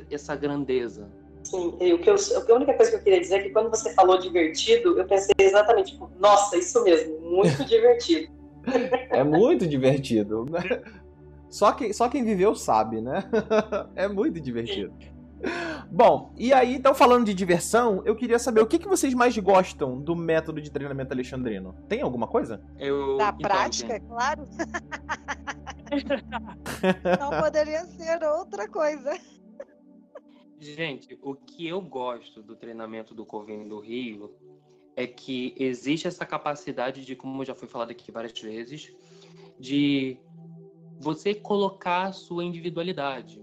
[0.09, 1.07] essa grandeza.
[1.43, 3.69] Sim, e o que eu, a única coisa que eu queria dizer é que quando
[3.69, 8.36] você falou divertido, eu pensei exatamente, tipo, nossa, isso mesmo, muito divertido.
[9.09, 10.45] É muito divertido.
[11.49, 13.23] Só quem, só quem viveu sabe, né?
[13.95, 14.93] É muito divertido.
[15.89, 19.37] Bom, e aí, então falando de diversão, eu queria saber o que, que vocês mais
[19.37, 21.75] gostam do método de treinamento alexandrino?
[21.87, 22.61] Tem alguma coisa?
[22.77, 23.17] Eu...
[23.17, 24.43] Da então, prática, é claro.
[27.19, 29.17] Não poderia ser outra coisa.
[30.59, 34.33] Gente, o que eu gosto do treinamento do Coven do Rio
[34.97, 38.91] é que existe essa capacidade de, como já foi falado aqui várias vezes,
[39.59, 40.17] de
[40.99, 43.39] você colocar a sua individualidade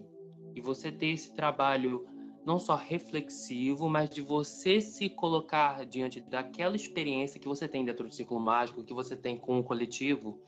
[0.52, 2.08] e você ter esse trabalho
[2.44, 8.08] não só reflexivo, mas de você se colocar diante daquela experiência que você tem dentro
[8.08, 10.42] do ciclo mágico, que você tem com o coletivo,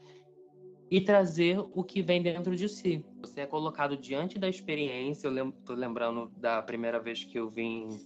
[0.90, 3.04] e trazer o que vem dentro de si.
[3.20, 5.28] Você é colocado diante da experiência.
[5.28, 7.98] Eu estou lembrando da primeira vez que eu vim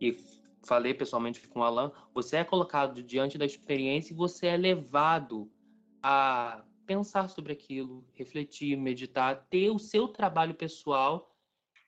[0.00, 0.16] e
[0.64, 5.50] falei pessoalmente com o Alan, você é colocado diante da experiência e você é levado
[6.02, 11.30] a pensar sobre aquilo, refletir, meditar, ter o seu trabalho pessoal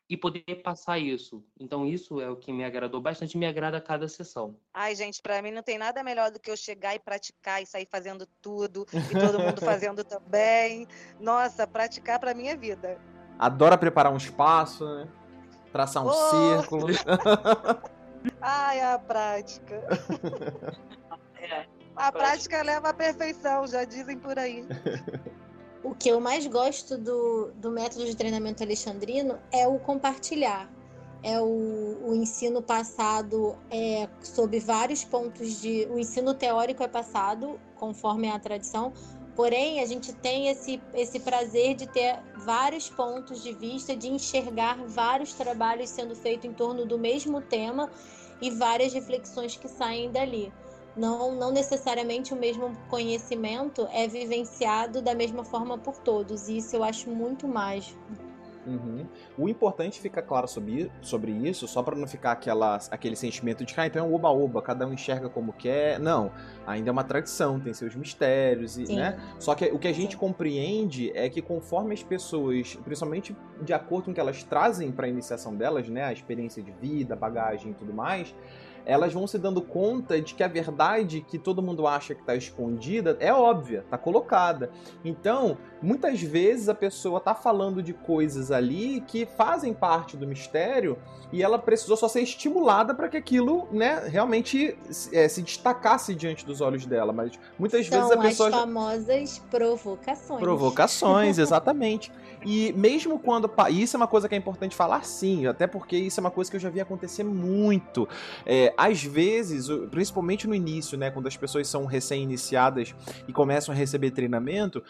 [0.09, 1.45] e poder passar isso.
[1.59, 4.57] Então isso é o que me agradou bastante, me agrada a cada sessão.
[4.73, 7.67] Ai, gente, para mim não tem nada melhor do que eu chegar e praticar e
[7.67, 10.87] sair fazendo tudo e todo mundo fazendo também.
[11.21, 13.01] Nossa, praticar para minha é vida.
[13.39, 15.09] Adora preparar um espaço, né?
[15.73, 16.13] Traçar um oh!
[16.59, 16.87] círculo.
[18.41, 19.83] Ai, a prática.
[21.39, 24.67] É, a prática leva à perfeição, já dizem por aí.
[25.85, 30.69] O que eu mais gosto do, do método de treinamento alexandrino é o compartilhar.
[31.23, 35.87] É o, o ensino passado é, sob vários pontos de.
[35.91, 38.93] O ensino teórico é passado conforme a tradição,
[39.37, 44.79] Porém, a gente tem esse, esse prazer de ter vários pontos de vista, de enxergar
[44.87, 47.91] vários trabalhos sendo feitos em torno do mesmo tema
[48.41, 50.51] e várias reflexões que saem dali.
[50.97, 56.75] Não, não necessariamente o mesmo conhecimento é vivenciado da mesma forma por todos, e isso
[56.75, 58.01] eu acho muito mágico.
[58.67, 59.07] Uhum.
[59.39, 63.73] O importante fica claro sobre, sobre isso, só para não ficar aquela, aquele sentimento de
[63.73, 66.01] que ah, então é um oba-oba, cada um enxerga como quer.
[66.01, 66.33] Não,
[66.67, 69.19] ainda é uma tradição, tem seus mistérios, e, né?
[69.39, 70.19] Só que o que a gente Sim.
[70.19, 75.07] compreende é que conforme as pessoas, principalmente de acordo com o que elas trazem para
[75.07, 78.35] a iniciação delas, né, a experiência de vida, bagagem e tudo mais,
[78.87, 82.37] elas vão se dando conta de que a verdade que todo mundo acha que está
[82.37, 84.71] escondida é óbvia, está colocada.
[85.05, 90.97] Então, muitas vezes a pessoa está falando de coisas ali que fazem parte do mistério
[91.33, 94.79] e ela precisou só ser estimulada para que aquilo, né, realmente
[95.13, 97.13] é, se destacasse diante dos olhos dela.
[97.13, 98.49] Mas muitas São vezes a pessoa.
[98.49, 100.41] As famosas provocações.
[100.41, 102.13] Provocações, exatamente.
[102.45, 103.51] E mesmo quando.
[103.71, 106.51] Isso é uma coisa que é importante falar, sim, até porque isso é uma coisa
[106.51, 108.09] que eu já vi acontecer muito.
[108.45, 112.95] É, às vezes, principalmente no início, né, quando as pessoas são recém-iniciadas
[113.27, 114.83] e começam a receber treinamento,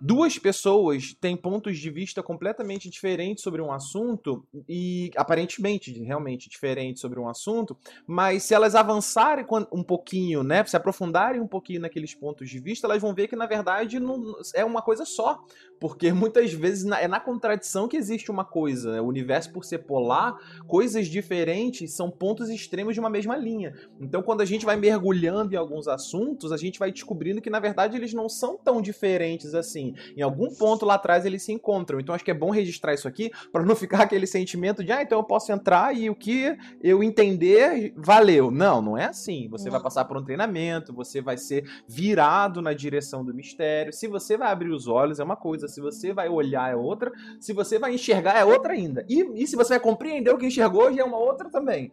[0.00, 7.00] duas pessoas têm pontos de vista completamente diferentes sobre um assunto e aparentemente realmente diferentes
[7.00, 12.14] sobre um assunto, mas se elas avançarem um pouquinho, né, se aprofundarem um pouquinho naqueles
[12.14, 15.42] pontos de vista, elas vão ver que na verdade não, é uma coisa só,
[15.80, 19.00] porque muitas vezes é na contradição que existe uma coisa, né?
[19.00, 23.74] o universo por ser polar, coisas diferentes são pontos extremos de uma mesma linha.
[24.00, 27.60] Então quando a gente vai mergulhando em alguns assuntos, a gente vai descobrindo que na
[27.60, 32.00] verdade eles não são tão diferentes assim em algum ponto lá atrás eles se encontram.
[32.00, 35.02] Então acho que é bom registrar isso aqui para não ficar aquele sentimento de, ah,
[35.02, 38.50] então eu posso entrar e o que eu entender valeu.
[38.50, 39.48] Não, não é assim.
[39.50, 39.72] Você não.
[39.72, 43.92] vai passar por um treinamento, você vai ser virado na direção do mistério.
[43.92, 47.12] Se você vai abrir os olhos é uma coisa, se você vai olhar é outra,
[47.40, 49.04] se você vai enxergar é outra ainda.
[49.08, 51.90] E, e se você vai compreender o que enxergou já é uma outra também.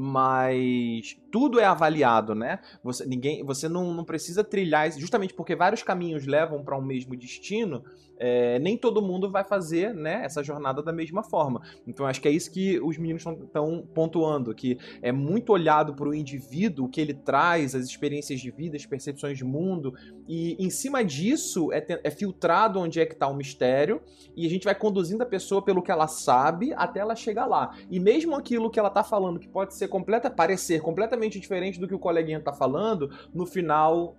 [0.00, 2.60] Mas tudo é avaliado, né?
[2.84, 7.16] Você, ninguém, você não, não precisa trilhar, justamente porque vários caminhos levam para um mesmo
[7.16, 7.82] destino,
[8.18, 11.62] é, nem todo mundo vai fazer né, essa jornada da mesma forma.
[11.86, 16.08] Então acho que é isso que os meninos estão pontuando, que é muito olhado para
[16.08, 19.94] o indivíduo, o que ele traz, as experiências de vida, as percepções de mundo,
[20.26, 24.00] e em cima disso é, é filtrado onde é que está o mistério,
[24.36, 27.76] e a gente vai conduzindo a pessoa pelo que ela sabe até ela chegar lá.
[27.90, 31.88] E mesmo aquilo que ela está falando, que pode ser completa, parecer completamente diferente do
[31.88, 34.16] que o coleguinha está falando, no final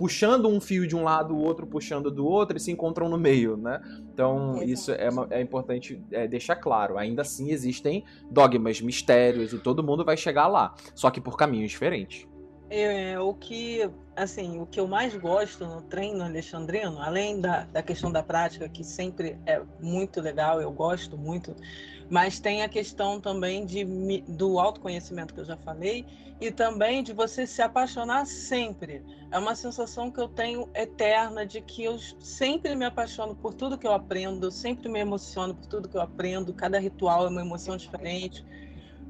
[0.00, 3.18] puxando um fio de um lado, o outro puxando do outro e se encontram no
[3.18, 3.82] meio, né?
[4.14, 4.70] Então, Exato.
[4.70, 6.96] isso é, é importante é, deixar claro.
[6.96, 11.70] Ainda assim, existem dogmas, mistérios e todo mundo vai chegar lá, só que por caminhos
[11.70, 12.26] diferentes.
[12.70, 17.82] É, o que assim o que eu mais gosto no treino alexandrino além da, da
[17.82, 21.54] questão da prática que sempre é muito legal eu gosto muito
[22.10, 23.84] mas tem a questão também de,
[24.26, 26.04] do autoconhecimento que eu já falei
[26.40, 29.04] e também de você se apaixonar sempre.
[29.30, 33.78] É uma sensação que eu tenho eterna de que eu sempre me apaixono por tudo
[33.78, 37.42] que eu aprendo, sempre me emociono por tudo que eu aprendo, cada ritual é uma
[37.42, 38.44] emoção diferente.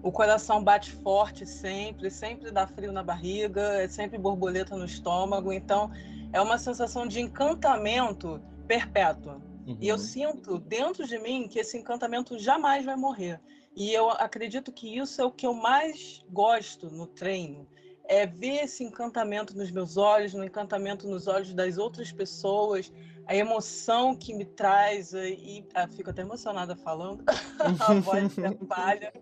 [0.02, 5.52] O coração bate forte sempre, sempre dá frio na barriga, é sempre borboleta no estômago,
[5.52, 5.90] então
[6.32, 9.42] é uma sensação de encantamento perpétuo.
[9.66, 9.76] Uhum.
[9.78, 10.00] E eu uhum.
[10.00, 13.40] sinto dentro de mim que esse encantamento jamais vai morrer.
[13.76, 17.68] E eu acredito que isso é o que eu mais gosto no treino.
[18.04, 22.92] É ver esse encantamento nos meus olhos, no encantamento nos olhos das outras pessoas,
[23.26, 27.22] a emoção que me traz, e ah, fico até emocionada falando,
[27.60, 28.34] a voz
[28.68, 29.12] palha.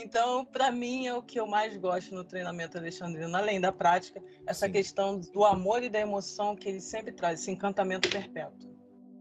[0.00, 4.22] Então, para mim, é o que eu mais gosto no treinamento alexandrino, além da prática,
[4.46, 4.72] essa Sim.
[4.72, 8.76] questão do amor e da emoção que ele sempre traz, esse encantamento perpétuo.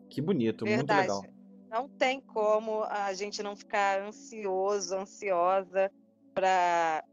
[0.07, 1.09] Que bonito, Verdade.
[1.09, 1.37] muito legal.
[1.69, 5.91] Não tem como a gente não ficar ansioso, ansiosa
[6.33, 7.03] para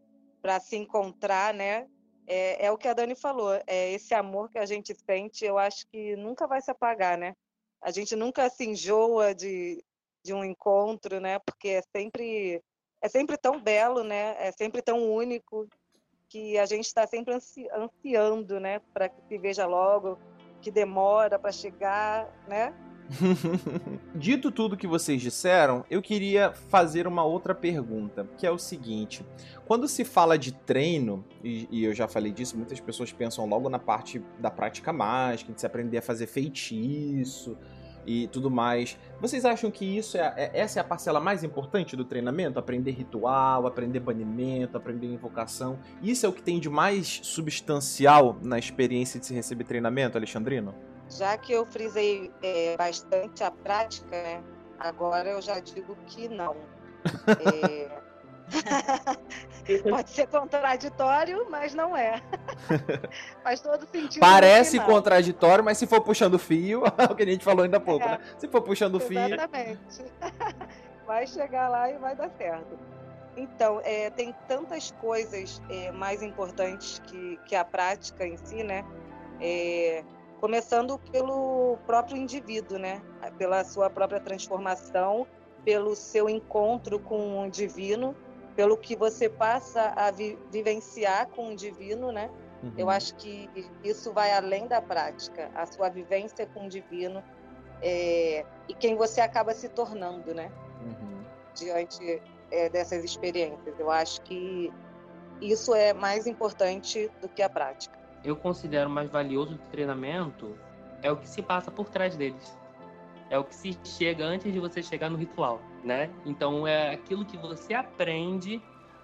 [0.60, 1.88] se encontrar, né?
[2.26, 5.58] É, é, o que a Dani falou, é esse amor que a gente sente, eu
[5.58, 7.34] acho que nunca vai se apagar, né?
[7.82, 9.82] A gente nunca se enjoa de,
[10.22, 11.38] de um encontro, né?
[11.38, 12.62] Porque é sempre
[13.04, 14.34] é sempre tão belo, né?
[14.38, 15.68] É sempre tão único
[16.26, 18.80] que a gente está sempre ansi ansiando, né?
[18.94, 20.18] Para que se veja logo,
[20.62, 22.72] que demora para chegar, né?
[24.16, 29.22] Dito tudo que vocês disseram, eu queria fazer uma outra pergunta, que é o seguinte:
[29.66, 33.68] quando se fala de treino, e, e, eu já falei disso, muitas pessoas pensam logo
[33.68, 37.54] na parte da prática mágica, de se aprender a fazer feitiço
[38.06, 38.98] e tudo mais.
[39.20, 42.58] Vocês acham que isso é, é, essa é a parcela mais importante do treinamento?
[42.58, 45.78] Aprender ritual, aprender banimento, aprender invocação.
[46.02, 50.74] Isso é o que tem de mais substancial na experiência de se receber treinamento, Alexandrino?
[51.08, 54.42] Já que eu frisei é, bastante a prática, né?
[54.78, 56.56] Agora eu já digo que não.
[57.62, 58.13] É...
[59.90, 62.22] Pode ser contraditório, mas não é.
[63.42, 64.20] Faz todo sentido.
[64.20, 67.80] Parece contraditório, mas se for puxando fio, é o que a gente falou ainda há
[67.80, 68.10] pouco, é.
[68.10, 68.18] né?
[68.38, 69.18] Se for puxando fio.
[69.18, 70.04] Exatamente.
[71.06, 72.78] Vai chegar lá e vai dar certo.
[73.36, 78.82] Então, é, tem tantas coisas é, mais importantes que, que a prática em si, né?
[79.38, 80.02] É,
[80.40, 83.02] começando pelo próprio indivíduo, né?
[83.36, 85.26] Pela sua própria transformação,
[85.62, 88.16] pelo seu encontro com o divino
[88.56, 92.30] pelo que você passa a vi vivenciar com o divino, né?
[92.62, 92.72] Uhum.
[92.78, 93.48] Eu acho que
[93.82, 97.22] isso vai além da prática, a sua vivência com o divino
[97.82, 100.50] é, e quem você acaba se tornando, né?
[100.82, 101.24] Uhum.
[101.54, 103.78] Diante é, dessas experiências.
[103.78, 104.72] Eu acho que
[105.40, 107.98] isso é mais importante do que a prática.
[108.24, 110.56] Eu considero mais valioso do treinamento
[111.02, 112.56] é o que se passa por trás deles
[113.34, 116.08] é o que se chega antes de você chegar no ritual, né?
[116.24, 118.62] Então é aquilo que você aprende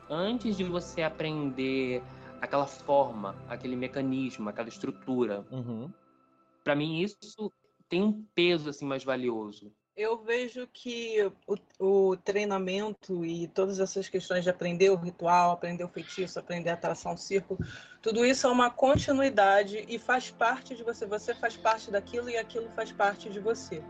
[0.08, 2.00] antes de você aprender
[2.40, 5.44] aquela forma, aquele mecanismo, aquela estrutura.
[5.50, 5.90] Uhum.
[6.62, 7.52] Para mim isso
[7.88, 9.72] tem um peso assim mais valioso.
[9.96, 15.82] Eu vejo que o, o, treinamento e todas essas questões de aprender o ritual, aprender
[15.82, 17.58] o feitiço, aprender a atração círculo,
[18.00, 21.04] tudo isso é uma continuidade e faz parte de você.
[21.04, 23.82] Você faz parte daquilo e aquilo faz parte de você.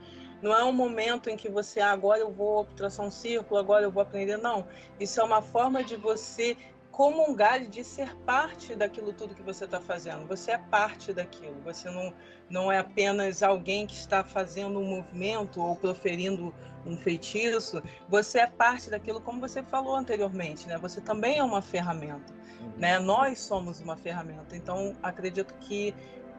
[0.42, 3.84] Não é um momento em que você, ah, agora eu vou traçar um círculo, agora
[3.84, 4.36] eu vou aprender.
[4.36, 4.66] Não.
[4.98, 6.56] Isso é uma forma de você
[6.90, 10.26] comungar de ser parte daquilo tudo que você está fazendo.
[10.26, 11.56] Você é parte daquilo.
[11.64, 12.12] Você não,
[12.48, 17.82] não é apenas alguém que está fazendo um movimento ou proferindo um feitiço.
[18.08, 20.76] Você é parte daquilo, como você falou anteriormente, né?
[20.78, 22.72] Você também é uma ferramenta, uhum.
[22.76, 22.98] né?
[22.98, 24.56] Nós somos uma ferramenta.
[24.56, 25.94] Então, acredito que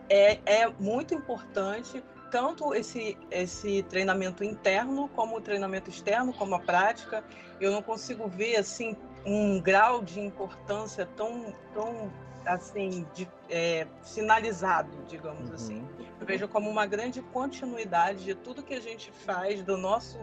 [0.10, 6.60] é, é muito importante tanto esse, esse treinamento interno como o treinamento externo, como a
[6.60, 7.24] prática.
[7.60, 12.12] Eu não consigo ver assim um grau de importância tão, tão
[12.46, 15.56] assim de, é, sinalizado, digamos uhum.
[15.56, 15.88] assim.
[16.20, 20.18] Eu vejo como uma grande continuidade de tudo que a gente faz do nosso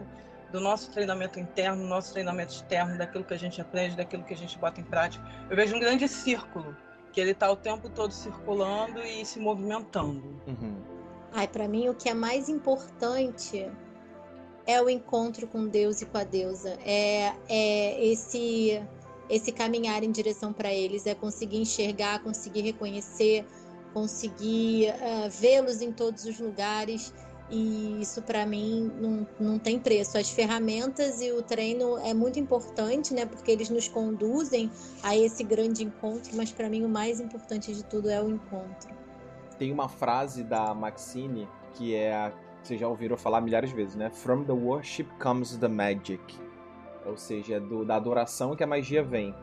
[0.51, 4.33] do nosso treinamento interno, do nosso treinamento externo, daquilo que a gente aprende, daquilo que
[4.33, 5.23] a gente bota em prática.
[5.47, 6.75] Eu vejo um grande círculo
[7.11, 10.41] que ele está o tempo todo circulando e se movimentando.
[10.47, 10.98] Uhum.
[11.31, 13.69] Ai, para mim o que é mais importante
[14.65, 16.77] é o encontro com Deus e com a deusa.
[16.85, 18.81] É, é esse
[19.29, 23.45] esse caminhar em direção para eles, é conseguir enxergar, conseguir reconhecer,
[23.93, 27.13] conseguir uh, vê-los em todos os lugares.
[27.51, 30.17] E isso para mim não, não tem preço.
[30.17, 33.25] As ferramentas e o treino é muito importante, né?
[33.25, 34.69] Porque eles nos conduzem
[35.01, 38.98] a esse grande encontro, mas para mim o mais importante de tudo é o encontro
[39.59, 42.31] tem uma frase da Maxine que é a
[42.61, 44.09] vocês já ouviram falar milhares de vezes, né?
[44.09, 46.21] From the worship comes the magic.
[47.05, 49.33] Ou seja, é do, da adoração que a magia vem.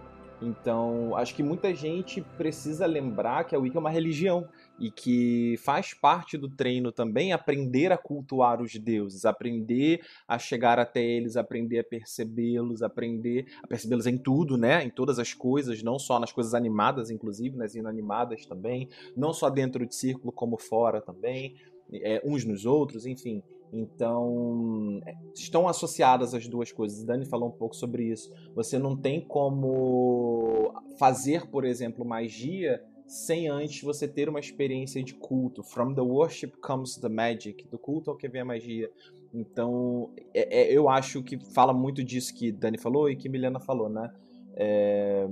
[0.41, 4.47] Então, acho que muita gente precisa lembrar que a Wicca é uma religião
[4.79, 10.79] e que faz parte do treino também aprender a cultuar os deuses, aprender a chegar
[10.79, 14.85] até eles, aprender a percebê-los, aprender a percebê-los em tudo, né?
[14.85, 19.49] Em todas as coisas, não só nas coisas animadas, inclusive, nas inanimadas também, não só
[19.49, 21.57] dentro de círculo como fora também,
[21.93, 23.43] é, uns nos outros, enfim.
[23.72, 27.05] Então, é, estão associadas as duas coisas.
[27.05, 28.33] Dani falou um pouco sobre isso.
[28.55, 35.14] Você não tem como fazer, por exemplo, magia sem antes você ter uma experiência de
[35.14, 35.62] culto.
[35.62, 37.66] From the worship comes the magic.
[37.68, 38.90] Do culto ao que vem a magia.
[39.32, 43.61] Então, é, é, eu acho que fala muito disso que Dani falou e que Milena
[43.61, 44.12] falou, né?
[44.54, 45.26] É,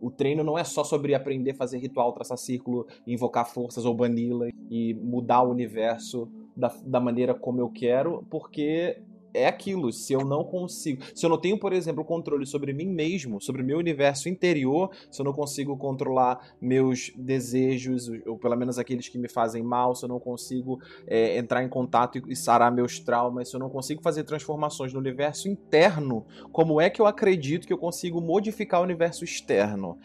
[0.00, 3.94] o treino não é só sobre aprender a fazer ritual, traçar círculo, invocar forças ou
[3.94, 9.02] banila e mudar o universo da, da maneira como eu quero, porque
[9.32, 12.86] é aquilo, se eu não consigo, se eu não tenho, por exemplo, controle sobre mim
[12.86, 18.56] mesmo, sobre o meu universo interior, se eu não consigo controlar meus desejos, ou pelo
[18.56, 22.36] menos aqueles que me fazem mal, se eu não consigo é, entrar em contato e
[22.36, 27.00] sarar meus traumas, se eu não consigo fazer transformações no universo interno, como é que
[27.00, 29.98] eu acredito que eu consigo modificar o universo externo?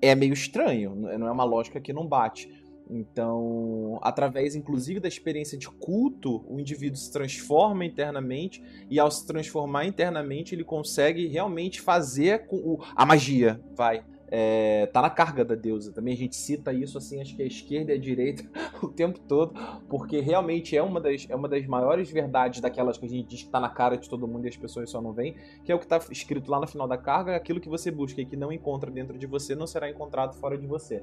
[0.00, 2.48] É meio estranho, não é uma lógica que não bate.
[2.90, 9.26] Então, através inclusive da experiência de culto, o indivíduo se transforma internamente e ao se
[9.26, 14.04] transformar internamente ele consegue realmente fazer com a magia, vai.
[14.30, 15.90] É, tá na carga da deusa.
[15.90, 18.44] Também a gente cita isso assim, acho que a esquerda e a direita
[18.82, 19.54] o tempo todo,
[19.88, 23.42] porque realmente é uma das, é uma das maiores verdades daquelas que a gente diz
[23.42, 25.34] que tá na cara de todo mundo e as pessoas só não veem,
[25.64, 28.20] que é o que tá escrito lá no final da carga, aquilo que você busca
[28.20, 31.02] e que não encontra dentro de você não será encontrado fora de você.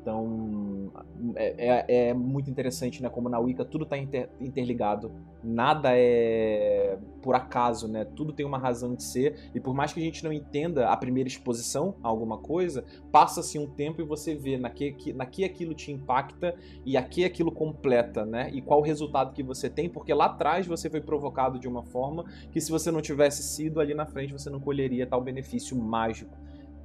[0.00, 0.90] Então
[1.36, 3.08] é, é, é, muito interessante, né?
[3.10, 5.12] Como na Wicca tudo está inter, interligado,
[5.44, 8.04] nada é por acaso, né?
[8.04, 10.96] Tudo tem uma razão de ser e por mais que a gente não entenda a
[10.96, 12.82] primeira exposição a alguma coisa,
[13.12, 16.96] passa-se um tempo e você vê na que, que, na que aquilo te impacta e
[16.96, 18.50] a que aquilo completa, né?
[18.52, 21.82] E qual o resultado que você tem, porque lá atrás você foi provocado de uma
[21.82, 25.76] forma que se você não tivesse sido ali na frente você não colheria tal benefício
[25.76, 26.34] mágico.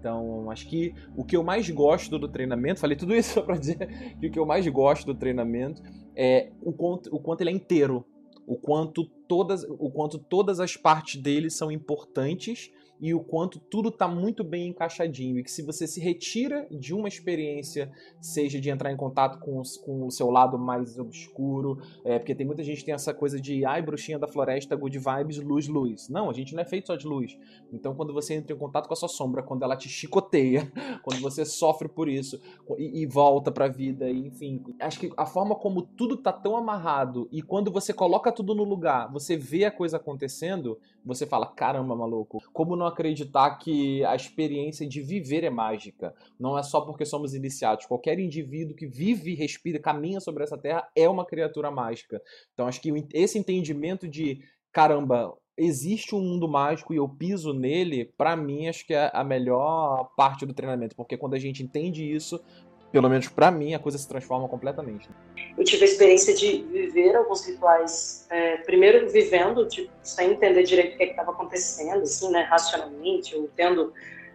[0.06, 4.16] Então, acho que o que eu mais gosto do treinamento, falei tudo isso para dizer
[4.20, 5.82] que o que eu mais gosto do treinamento
[6.16, 8.06] é o quanto, o quanto ele é inteiro,
[8.45, 13.89] o quanto todas, o quanto todas as partes dele são importantes e o quanto tudo
[13.89, 15.39] está muito bem encaixadinho.
[15.39, 17.91] E que se você se retira de uma experiência,
[18.22, 22.36] seja de entrar em contato com, os, com o seu lado mais obscuro, é, porque
[22.36, 25.68] tem muita gente que tem essa coisa de ai, bruxinha da floresta, good vibes, luz,
[25.68, 26.10] luz.
[26.10, 27.38] Não, a gente não é feito só de luz.
[27.72, 30.72] Então quando você entra em contato com a sua sombra, quando ela te chicoteia,
[31.04, 32.39] quando você sofre por isso
[32.78, 34.64] e, e volta pra vida, enfim.
[34.80, 38.64] Acho que a forma como tudo tá tão amarrado e quando você coloca tudo no
[38.64, 44.16] lugar, você vê a coisa acontecendo, você fala, caramba, maluco, como não acreditar que a
[44.16, 46.14] experiência de viver é mágica?
[46.39, 47.86] Não é só porque somos iniciados.
[47.86, 52.22] Qualquer indivíduo que vive, respira, caminha sobre essa terra é uma criatura mágica.
[52.53, 54.39] Então acho que esse entendimento de,
[54.72, 59.24] caramba, existe um mundo mágico e eu piso nele, para mim acho que é a
[59.24, 62.43] melhor parte do treinamento, porque quando a gente entende isso,
[62.92, 65.10] pelo menos para mim, a coisa se transforma completamente.
[65.58, 70.96] Eu tive a experiência de viver alguns rituais, é, primeiro vivendo, tipo, sem entender direito
[70.96, 73.94] o que é estava acontecendo, assim, né, racionalmente, ou tendo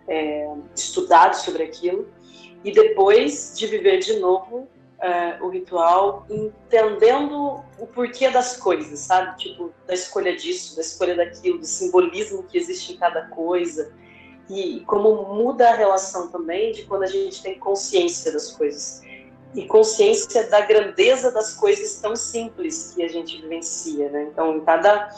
[0.08, 2.08] é, estudado sobre aquilo,
[2.62, 4.68] e depois de viver de novo
[5.00, 9.38] é, o ritual, entendendo o porquê das coisas, sabe?
[9.38, 13.92] Tipo, da escolha disso, da escolha daquilo, do simbolismo que existe em cada coisa,
[14.50, 19.02] e como muda a relação também de quando a gente tem consciência das coisas
[19.54, 24.28] e consciência da grandeza das coisas tão simples que a gente vivencia, né?
[24.30, 25.08] Então, em cada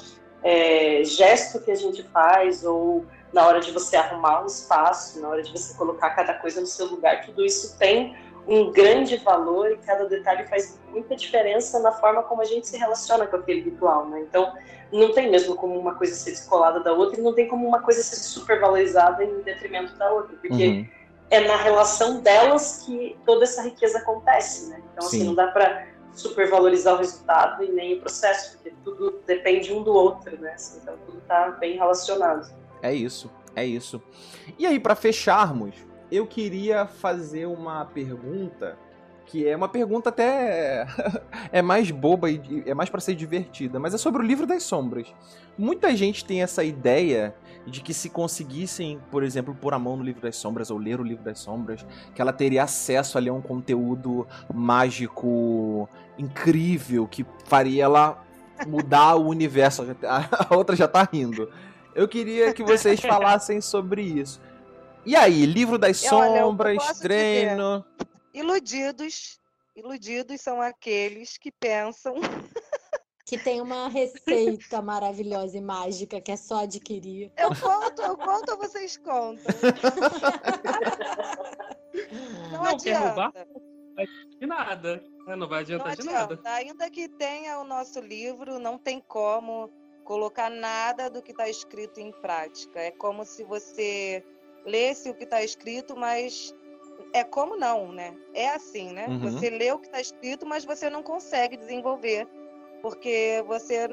[0.42, 5.28] é, gesto que a gente faz ou na hora de você arrumar um espaço, na
[5.28, 8.16] hora de você colocar cada coisa no seu lugar, tudo isso tem
[8.46, 12.76] um grande valor e cada detalhe faz muita diferença na forma como a gente se
[12.76, 14.20] relaciona com aquele ritual, né?
[14.20, 14.52] Então,
[14.92, 17.80] não tem mesmo como uma coisa ser descolada da outra e não tem como uma
[17.80, 20.86] coisa ser supervalorizada em detrimento da outra, porque uhum.
[21.30, 24.82] é na relação delas que toda essa riqueza acontece, né?
[24.92, 25.16] Então, assim, Sim.
[25.18, 29.82] assim, não dá para supervalorizar o resultado e nem o processo, porque tudo depende um
[29.82, 30.52] do outro, né?
[30.52, 32.52] Assim, então, tudo está bem relacionado.
[32.82, 34.02] É isso, é isso.
[34.58, 35.74] E aí, para fecharmos,
[36.12, 38.78] eu queria fazer uma pergunta
[39.24, 40.86] que é uma pergunta até
[41.50, 44.62] é mais boba e é mais para ser divertida, mas é sobre o livro das
[44.62, 45.06] sombras.
[45.56, 47.34] Muita gente tem essa ideia
[47.66, 51.00] de que se conseguissem, por exemplo, pôr a mão no livro das sombras ou ler
[51.00, 55.88] o livro das sombras, que ela teria acesso ali a um conteúdo mágico
[56.18, 58.22] incrível que faria ela
[58.66, 59.86] mudar o universo.
[60.04, 61.48] A outra já tá rindo.
[61.94, 64.40] Eu queria que vocês falassem sobre isso.
[65.04, 67.84] E aí, livro das sombras, Olha, treino.
[67.98, 69.40] Dizer, iludidos,
[69.74, 72.14] iludidos são aqueles que pensam
[73.26, 77.32] que tem uma receita maravilhosa e mágica que é só adquirir.
[77.36, 79.44] Eu conto, eu conto ou vocês contam?
[82.50, 83.32] Não, não adianta.
[83.94, 84.06] Vai
[84.38, 85.04] de nada.
[85.26, 85.36] Né?
[85.36, 86.40] Não vai adiantar não de nada.
[86.44, 89.70] Ainda que tenha o nosso livro, não tem como
[90.04, 92.80] colocar nada do que está escrito em prática.
[92.80, 94.24] É como se você
[94.64, 96.54] lesse o que está escrito, mas
[97.12, 98.14] é como não, né?
[98.34, 99.06] É assim, né?
[99.08, 99.18] Uhum.
[99.18, 102.26] Você lê o que está escrito, mas você não consegue desenvolver,
[102.80, 103.88] porque você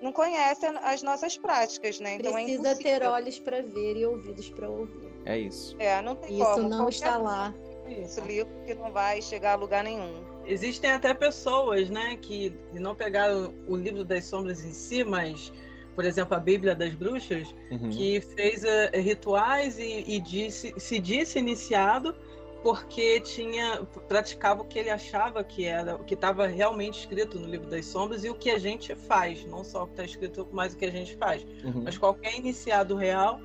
[0.00, 2.14] não conhece as nossas práticas, né?
[2.14, 5.10] Então é Precisa é ter olhos para ver e ouvidos para ouvir.
[5.24, 5.76] É isso.
[5.78, 6.68] É, não tem isso como.
[6.68, 7.54] não está lá.
[7.86, 10.24] Isso, livro que não vai chegar a lugar nenhum.
[10.46, 15.52] Existem até pessoas, né, que não pegaram o livro das sombras em si, mas
[15.94, 17.90] por exemplo, a Bíblia das Bruxas, uhum.
[17.90, 22.14] que fez uh, rituais e, e disse, se disse iniciado
[22.62, 27.46] porque tinha praticava o que ele achava que era o que estava realmente escrito no
[27.46, 30.46] livro das sombras e o que a gente faz, não só o que está escrito,
[30.52, 31.42] mas o que a gente faz.
[31.64, 31.82] Uhum.
[31.84, 33.40] Mas qualquer iniciado real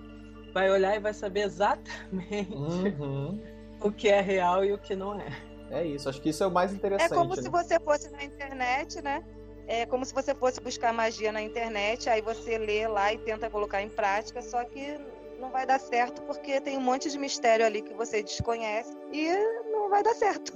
[0.54, 3.42] vai olhar e vai saber exatamente uhum.
[3.82, 5.28] o que é real e o que não é.
[5.72, 7.12] É isso, acho que isso é o mais interessante.
[7.12, 7.42] É como né?
[7.42, 9.24] se você fosse na internet, né?
[9.68, 13.50] É como se você fosse buscar magia na internet, aí você lê lá e tenta
[13.50, 14.98] colocar em prática, só que
[15.40, 19.28] não vai dar certo porque tem um monte de mistério ali que você desconhece e
[19.72, 20.54] não vai dar certo.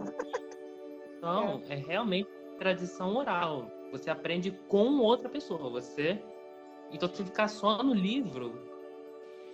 [1.18, 3.70] Então, é realmente tradição oral.
[3.92, 5.70] Você aprende com outra pessoa.
[5.70, 6.22] Você.
[6.92, 8.54] Então, se ficar só no livro,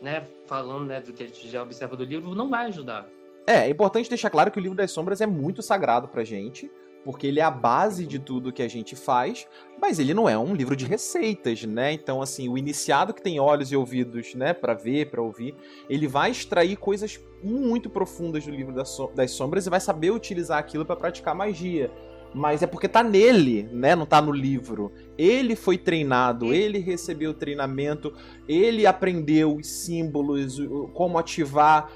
[0.01, 3.10] né, falando né, do que a gente já observa do livro, não vai ajudar.
[3.47, 6.72] É, é importante deixar claro que o livro das sombras é muito sagrado pra gente,
[7.06, 9.47] porque ele é a base de tudo que a gente faz,
[9.80, 11.93] mas ele não é um livro de receitas, né?
[11.93, 15.56] Então, assim, o iniciado que tem olhos e ouvidos, né, para ver, para ouvir,
[15.88, 20.84] ele vai extrair coisas muito profundas do livro das sombras e vai saber utilizar aquilo
[20.84, 21.91] para praticar magia
[22.36, 23.95] mas é porque tá nele, né?
[23.95, 24.91] Não tá no livro.
[25.18, 28.14] Ele foi treinado, ele recebeu treinamento,
[28.45, 30.60] ele aprendeu os símbolos,
[30.93, 31.89] como ativar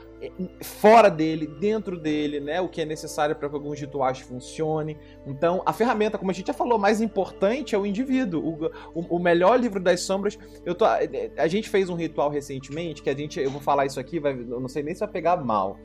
[0.62, 4.98] fora dele, dentro dele, né, o que é necessário para que alguns rituais funcionem.
[5.26, 8.72] Então, a ferramenta, como a gente já falou, mais importante é o indivíduo.
[8.94, 10.38] O, o, o melhor livro das sombras.
[10.66, 14.00] Eu tô, a gente fez um ritual recentemente que a gente, eu vou falar isso
[14.00, 15.78] aqui, vai, eu não sei nem se vai pegar mal.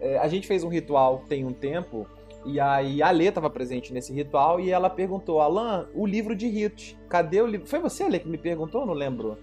[0.00, 2.06] É, a gente fez um ritual tem um tempo
[2.44, 6.46] e aí a Lê estava presente nesse ritual e ela perguntou: Alan, o livro de
[6.46, 7.66] ritos, cadê o livro?
[7.66, 8.86] Foi você, Lê, que me perguntou?
[8.86, 9.36] Não lembro.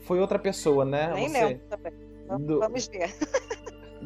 [0.00, 1.12] Foi outra pessoa, né?
[1.14, 1.44] Nem você.
[1.44, 1.92] lembro também.
[2.26, 3.14] Vamos ver.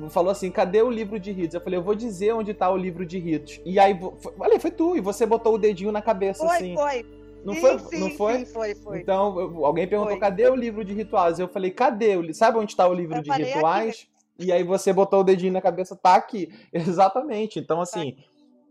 [0.08, 1.54] falou assim: cadê o livro de ritos?
[1.54, 3.60] Eu falei, eu vou dizer onde tá o livro de ritos.
[3.64, 3.98] E aí,
[4.38, 6.74] olha, foi tu, e você botou o dedinho na cabeça, foi, assim.
[6.74, 7.06] Foi,
[7.44, 7.78] não sim, foi?
[7.78, 8.38] Sim, não foi?
[8.38, 9.00] Sim, foi, foi.
[9.00, 10.20] Então, alguém perguntou: foi.
[10.20, 11.38] cadê o livro de rituais?
[11.38, 12.16] Eu falei, cadê?
[12.16, 12.34] O...
[12.34, 14.08] Sabe onde tá o livro eu de rituais?
[14.38, 14.46] Aqui.
[14.46, 16.48] E aí você botou o dedinho na cabeça, tá aqui.
[16.72, 17.58] Exatamente.
[17.58, 18.12] Então, tá assim.
[18.12, 18.22] Tá.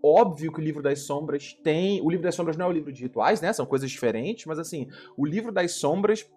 [0.04, 2.02] Óbvio que o livro das sombras tem.
[2.02, 3.54] O livro das sombras não é o livro de rituais, né?
[3.54, 6.28] São coisas diferentes, mas assim, o livro das sombras,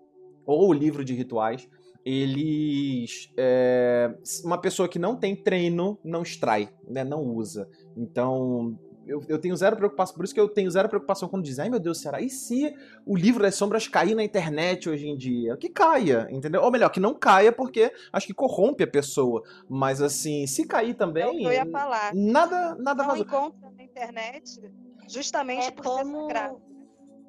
[0.45, 1.67] ou o livro de rituais,
[2.05, 3.33] eles.
[3.37, 7.03] É, uma pessoa que não tem treino não extrai, né?
[7.03, 7.69] Não usa.
[7.97, 11.65] Então, eu, eu, tenho zero preocupação, por isso que eu tenho zero preocupação quando dizem,
[11.65, 12.21] ai meu Deus, será?
[12.21, 12.75] E se
[13.07, 15.57] o livro das sombras cair na internet hoje em dia?
[15.57, 16.63] Que caia, entendeu?
[16.63, 19.43] Ou melhor, que não caia porque acho que corrompe a pessoa.
[19.69, 21.47] Mas assim, se cair também.
[21.47, 22.15] É eu ia falar.
[22.15, 23.25] Nada, nada Não vazou.
[23.25, 24.61] encontra na internet
[25.09, 26.29] justamente é por como...
[26.29, 26.74] ser sagrado.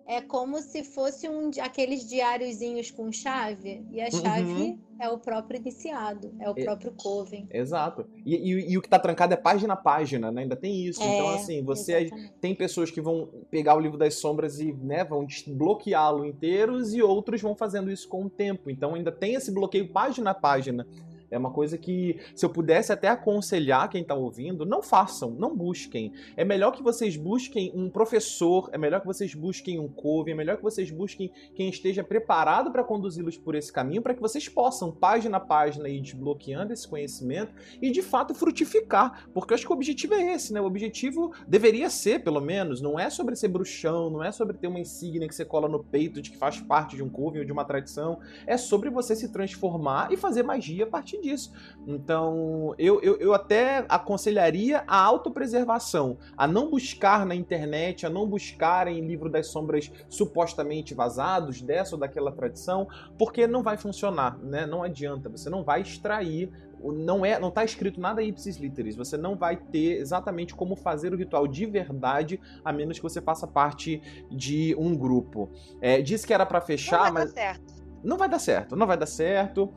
[0.07, 4.79] É como se fosse um aqueles diáriozinhos com chave, e a chave uhum.
[4.99, 7.47] é o próprio iniciado, é o é, próprio Coven.
[7.51, 8.05] Exato.
[8.23, 10.43] E, e, e, o que tá trancado é página a página, né?
[10.43, 11.01] Ainda tem isso.
[11.01, 12.33] É, então, assim, você exatamente.
[12.39, 17.01] tem pessoas que vão pegar o livro das sombras e né, vão desbloqueá-lo inteiros, e
[17.01, 18.69] outros vão fazendo isso com o tempo.
[18.69, 20.87] Então ainda tem esse bloqueio página a página.
[21.35, 25.53] É uma coisa que, se eu pudesse até aconselhar quem está ouvindo, não façam, não
[25.53, 26.13] busquem.
[26.37, 30.37] É melhor que vocês busquem um professor, é melhor que vocês busquem um coven, é
[30.37, 34.47] melhor que vocês busquem quem esteja preparado para conduzi-los por esse caminho, para que vocês
[34.47, 39.27] possam, página a página, ir desbloqueando esse conhecimento e de fato frutificar.
[39.33, 40.61] Porque eu acho que o objetivo é esse, né?
[40.61, 44.67] O objetivo deveria ser, pelo menos, não é sobre ser bruxão, não é sobre ter
[44.67, 47.45] uma insígnia que você cola no peito de que faz parte de um coven ou
[47.45, 48.19] de uma tradição.
[48.47, 51.51] É sobre você se transformar e fazer magia a partir disso.
[51.87, 58.27] Então, eu, eu, eu até aconselharia a autopreservação, a não buscar na internet, a não
[58.27, 64.37] buscar em livro das sombras supostamente vazados dessa ou daquela tradição, porque não vai funcionar,
[64.39, 64.65] né?
[64.65, 66.51] Não adianta, você não vai extrair
[66.93, 68.95] não é, não está escrito nada ipsis literis.
[68.95, 73.21] Você não vai ter exatamente como fazer o ritual de verdade, a menos que você
[73.21, 75.49] faça parte de um grupo.
[75.81, 77.73] É, disse que era para fechar, não vai mas dar certo.
[78.03, 78.75] não vai dar certo.
[78.75, 79.73] Não vai dar certo.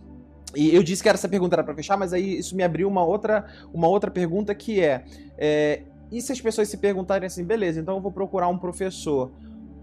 [0.56, 3.04] E eu disse que essa pergunta era para fechar, mas aí isso me abriu uma
[3.04, 5.04] outra, uma outra pergunta que é,
[5.36, 9.30] é: e se as pessoas se perguntarem assim, beleza, então eu vou procurar um professor?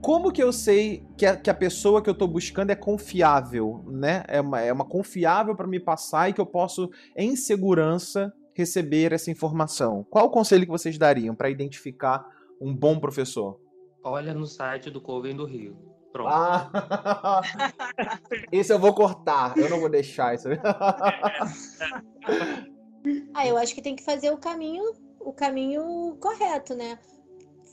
[0.01, 3.83] Como que eu sei que a, que a pessoa que eu estou buscando é confiável,
[3.87, 4.23] né?
[4.27, 9.13] É uma, é uma confiável para me passar e que eu posso, em segurança, receber
[9.13, 10.05] essa informação?
[10.09, 12.25] Qual o conselho que vocês dariam para identificar
[12.61, 13.59] um bom professor?
[14.03, 15.94] Olha no site do Coven do Rio.
[16.15, 16.29] Pronto.
[16.29, 17.41] Ah,
[18.49, 20.47] esse eu vou cortar, eu não vou deixar isso.
[23.33, 26.97] ah, eu acho que tem que fazer o caminho, o caminho correto, né?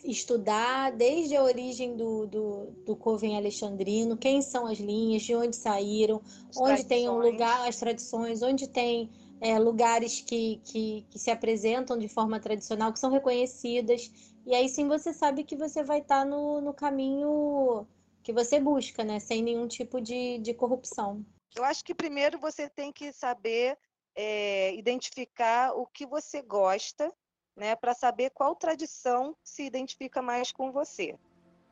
[0.04, 5.54] Estudar desde a origem do, do, do Coven Alexandrino, quem são as linhas, de onde
[5.54, 6.20] saíram,
[6.50, 6.88] as onde tradições.
[6.88, 9.08] tem um lugar, as tradições, onde tem
[9.40, 14.10] é, lugares que, que, que, se apresentam de forma tradicional, que são reconhecidas.
[14.44, 17.86] E aí sim você sabe que você vai estar tá no, no caminho
[18.22, 19.18] que você busca, né?
[19.18, 21.24] Sem nenhum tipo de, de corrupção.
[21.54, 23.76] Eu acho que primeiro você tem que saber
[24.14, 27.12] é, identificar o que você gosta,
[27.56, 27.76] né?
[27.76, 31.18] Para saber qual tradição se identifica mais com você.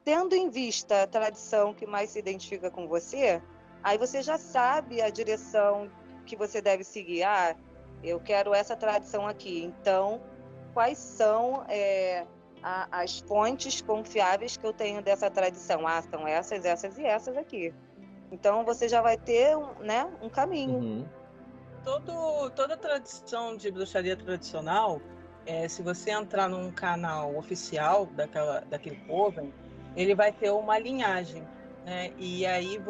[0.05, 3.43] Tendo em vista a tradição que mais se identifica com você,
[3.83, 5.91] aí você já sabe a direção
[6.27, 7.23] que você deve seguir.
[7.23, 7.57] Ah,
[8.03, 9.63] eu quero essa tradição aqui.
[9.63, 10.21] Então,
[10.73, 12.27] quais são é,
[12.63, 15.87] a, as fontes confiáveis que eu tenho dessa tradição.
[15.87, 17.75] Ah, são essas, essas e essas aqui.
[18.31, 20.79] Então você já vai ter né, um caminho.
[20.79, 21.09] Uhum.
[21.85, 25.01] Todo, toda tradição de bruxaria tradicional,
[25.47, 29.53] é, se você entrar num canal oficial daquela, daquele povo,
[29.97, 31.43] ele vai ter uma linhagem.
[31.85, 32.13] Né?
[32.19, 32.81] E aí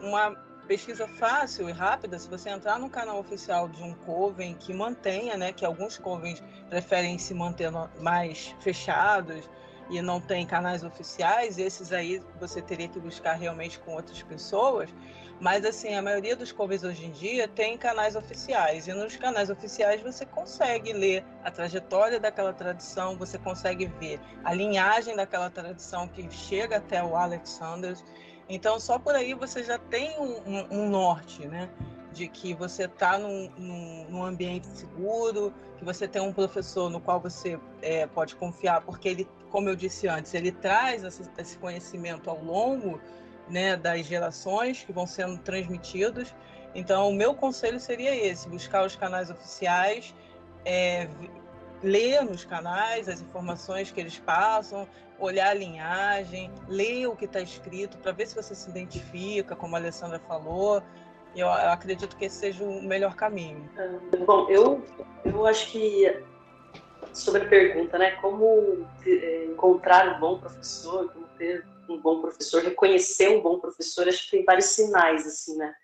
[0.00, 4.74] uma pesquisa fácil e rápida, se você entrar no canal oficial de um coven que
[4.74, 9.48] mantenha, né, que alguns covens preferem se manter mais fechados
[9.88, 14.90] e não tem canais oficiais, esses aí você teria que buscar realmente com outras pessoas,
[15.40, 19.48] mas assim, a maioria dos covens hoje em dia tem canais oficiais e nos canais
[19.48, 26.06] oficiais você consegue ler a trajetória daquela tradição, você consegue ver a linhagem daquela tradição
[26.06, 27.96] que chega até o Alexander
[28.48, 31.68] então, só por aí você já tem um, um, um norte, né?
[32.12, 37.00] De que você está num, num, num, ambiente seguro, que você tem um professor no
[37.00, 41.58] qual você é, pode confiar, porque ele, como eu disse antes, ele traz esse, esse
[41.58, 42.98] conhecimento ao longo
[43.48, 46.34] né, das gerações que vão sendo transmitidos.
[46.74, 50.14] Então, o meu conselho seria esse: buscar os canais oficiais,
[50.64, 51.08] é,
[51.82, 54.88] ler nos canais as informações que eles passam,
[55.18, 59.74] olhar a linhagem, ler o que está escrito para ver se você se identifica, como
[59.76, 60.82] a Alessandra falou.
[61.34, 63.68] Eu, eu acredito que esse seja o melhor caminho.
[64.24, 64.84] Bom, eu,
[65.24, 66.22] eu acho que
[67.12, 72.62] sobre a pergunta, né, como é, encontrar um bom professor, como ter um bom professor,
[72.62, 75.74] reconhecer um bom professor, acho que tem vários sinais, assim, né,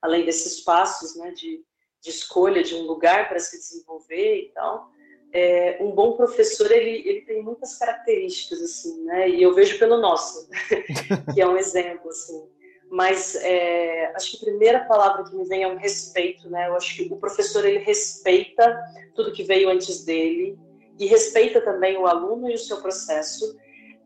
[0.00, 1.64] além desses passos, né, de,
[2.00, 4.90] de escolha de um lugar para se desenvolver e tal
[5.32, 9.28] é, um bom professor ele, ele tem muitas características assim, né?
[9.28, 10.48] E eu vejo pelo nosso,
[11.34, 12.42] que é um exemplo assim.
[12.90, 16.68] Mas é, acho que a primeira palavra que me vem é um respeito, né?
[16.68, 18.80] Eu acho que o professor ele respeita
[19.14, 20.58] tudo que veio antes dele
[20.98, 23.56] e respeita também o aluno e o seu processo.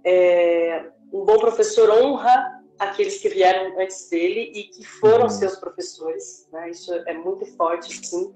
[0.05, 5.31] É, um bom professor honra aqueles que vieram antes dele e que foram uhum.
[5.31, 6.71] seus professores, né?
[6.71, 8.35] Isso é muito forte, sim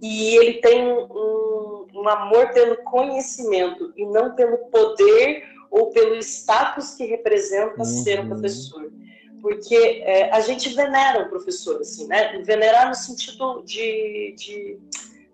[0.00, 6.94] e ele tem um, um, amor pelo conhecimento e não pelo poder ou pelo status
[6.94, 7.84] que representa uhum.
[7.84, 8.90] ser um professor.
[9.42, 12.40] Porque é, a gente venera o professor, assim, né?
[12.42, 14.78] Venerar no sentido de, de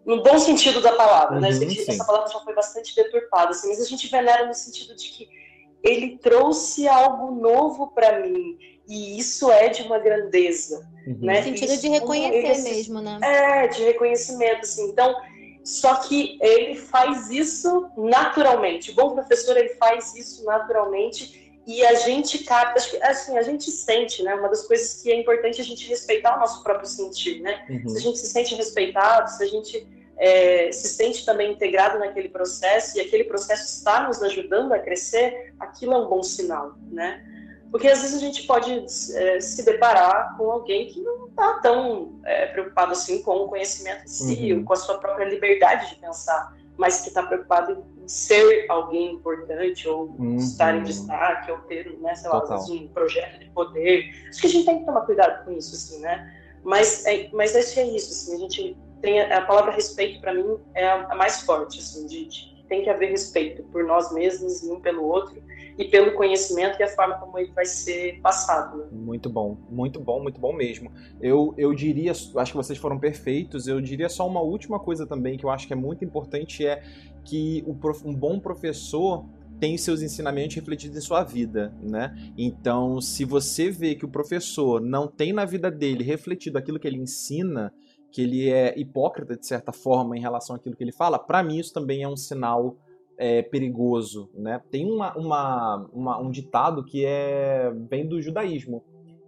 [0.04, 1.48] no bom sentido da palavra, né?
[1.48, 1.68] uhum, né?
[1.68, 5.08] Gente, essa palavra já foi bastante deturpada, assim, mas a gente venera no sentido de
[5.08, 5.28] que
[5.82, 8.58] ele trouxe algo novo para mim
[8.88, 11.18] e isso é de uma grandeza, uhum.
[11.20, 11.38] né?
[11.38, 13.18] No sentido de reconhecer mesmo, né?
[13.22, 14.88] É, de reconhecimento, assim.
[14.90, 15.14] Então,
[15.64, 18.90] só que ele faz isso naturalmente.
[18.90, 24.22] O bom professor, ele faz isso naturalmente e a gente capta, assim, a gente sente,
[24.22, 24.34] né?
[24.34, 27.64] Uma das coisas que é importante é a gente respeitar o nosso próprio sentir, né?
[27.70, 27.88] Uhum.
[27.88, 32.28] Se a gente se sente respeitado, se a gente é, se sente também integrado naquele
[32.28, 37.24] processo e aquele processo está nos ajudando a crescer, aquilo é um bom sinal, né?
[37.74, 38.72] Porque às vezes a gente pode
[39.16, 44.04] é, se deparar com alguém que não está tão é, preocupado assim com o conhecimento
[44.04, 44.60] em si, uhum.
[44.60, 49.14] ou com a sua própria liberdade de pensar, mas que está preocupado em ser alguém
[49.14, 50.36] importante, ou uhum.
[50.36, 54.28] estar em destaque, ou ter, né, sei lá, um projeto de poder.
[54.28, 56.32] Acho que a gente tem que tomar cuidado com isso, assim, né?
[56.62, 60.20] Mas, é, mas acho que é isso, assim, a gente tem a, a palavra respeito
[60.20, 63.82] para mim é a, a, mais forte, assim, de, de tem que haver respeito por
[63.82, 65.42] nós mesmos e um pelo outro
[65.76, 68.78] e pelo conhecimento e a forma como ele vai ser passado.
[68.78, 68.86] Né?
[68.92, 70.92] Muito bom, muito bom, muito bom mesmo.
[71.20, 75.36] Eu, eu diria, acho que vocês foram perfeitos, eu diria só uma última coisa também
[75.36, 76.82] que eu acho que é muito importante é
[77.24, 77.76] que o,
[78.08, 79.24] um bom professor
[79.58, 82.14] tem seus ensinamentos refletidos em sua vida, né?
[82.36, 86.88] Então, se você vê que o professor não tem na vida dele refletido aquilo que
[86.88, 87.72] ele ensina,
[88.10, 91.58] que ele é hipócrita de certa forma em relação àquilo que ele fala, para mim
[91.58, 92.76] isso também é um sinal
[93.16, 94.60] é, perigoso, né?
[94.70, 98.82] Tem uma, uma, uma, um ditado que é vem do judaísmo,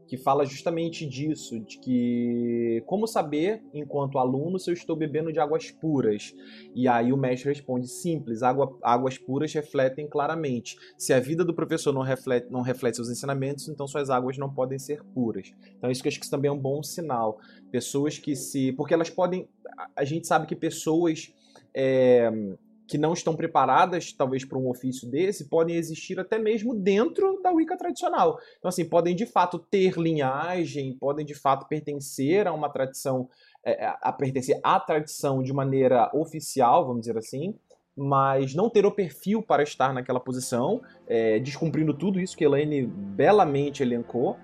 [0.07, 5.41] que fala justamente disso, de que como saber, enquanto aluno, se eu estou bebendo de
[5.41, 6.35] águas puras?
[6.75, 10.77] E aí o mestre responde, simples, água, águas puras refletem claramente.
[10.97, 14.53] Se a vida do professor não reflete, não reflete seus ensinamentos, então suas águas não
[14.53, 15.53] podem ser puras.
[15.77, 17.39] Então isso que eu acho que também é um bom sinal.
[17.73, 18.73] Pessoas que se...
[18.73, 19.49] Porque elas podem...
[19.97, 21.33] A gente sabe que pessoas...
[21.75, 22.31] É,
[22.87, 27.51] que não estão preparadas, talvez, para um ofício desse, podem existir até mesmo dentro da
[27.51, 28.39] Wicca tradicional.
[28.59, 33.29] Então, assim, podem de fato ter linhagem, podem de fato pertencer a uma tradição,
[33.65, 37.55] é, é, a pertencer à tradição de maneira oficial, vamos dizer assim,
[37.97, 42.87] mas não ter o perfil para estar naquela posição, é, descumprindo tudo isso que Elaine
[42.87, 44.37] belamente elencou.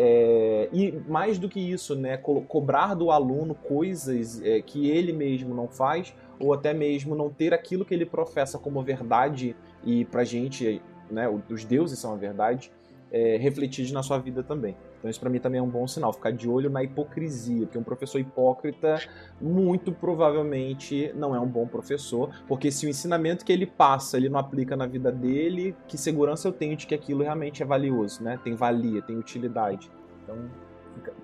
[0.00, 5.12] É, e mais do que isso, né, co cobrar do aluno coisas é, que ele
[5.12, 10.04] mesmo não faz, ou até mesmo não ter aquilo que ele professa como verdade, e
[10.04, 10.80] pra gente,
[11.10, 12.70] né, os deuses são a verdade,
[13.10, 14.76] é, refletir na sua vida também.
[14.98, 17.78] Então isso para mim também é um bom sinal, ficar de olho na hipocrisia, porque
[17.78, 19.00] um professor hipócrita
[19.40, 24.28] muito provavelmente não é um bom professor, porque se o ensinamento que ele passa ele
[24.28, 28.22] não aplica na vida dele, que segurança eu tenho de que aquilo realmente é valioso,
[28.22, 28.38] né?
[28.42, 29.90] Tem valia, tem utilidade.
[30.24, 30.36] Então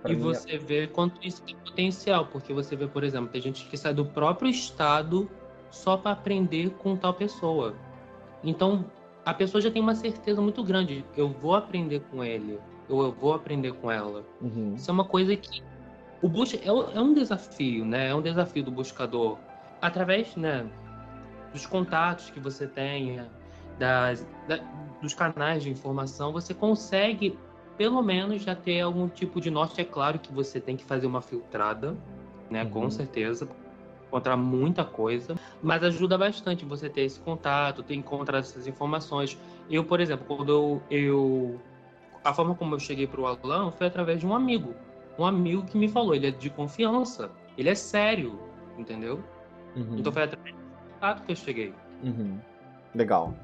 [0.06, 0.58] e você é...
[0.58, 4.04] vê quanto isso tem potencial, porque você vê, por exemplo, tem gente que sai do
[4.04, 5.28] próprio estado
[5.70, 7.74] só para aprender com tal pessoa.
[8.42, 8.84] Então,
[9.24, 12.58] a pessoa já tem uma certeza muito grande, eu vou aprender com ele
[12.88, 14.24] ou eu vou aprender com ela.
[14.40, 14.74] Uhum.
[14.74, 15.62] Isso é uma coisa que
[16.20, 18.08] o bus é, é, um desafio, né?
[18.08, 19.38] É um desafio do buscador
[19.80, 20.66] através, né,
[21.52, 23.30] dos contatos que você tenha,
[23.78, 24.58] das, da,
[25.02, 27.38] dos canais de informação, você consegue
[27.76, 29.80] pelo menos já ter algum tipo de norte.
[29.80, 31.96] É claro que você tem que fazer uma filtrada,
[32.50, 32.64] né?
[32.64, 32.70] Uhum.
[32.70, 33.48] Com certeza,
[34.06, 39.38] encontrar muita coisa, mas ajuda bastante você ter esse contato, ter encontrar essas informações.
[39.68, 41.60] Eu, por exemplo, quando eu, eu
[42.22, 44.74] a forma como eu cheguei para o Alan foi através de um amigo.
[45.18, 48.38] Um amigo que me falou, ele é de confiança, ele é sério,
[48.78, 49.22] entendeu?
[49.76, 49.98] Uhum.
[49.98, 51.74] Então foi através do contato que eu cheguei.
[52.02, 52.38] Uhum.
[52.94, 53.34] Legal.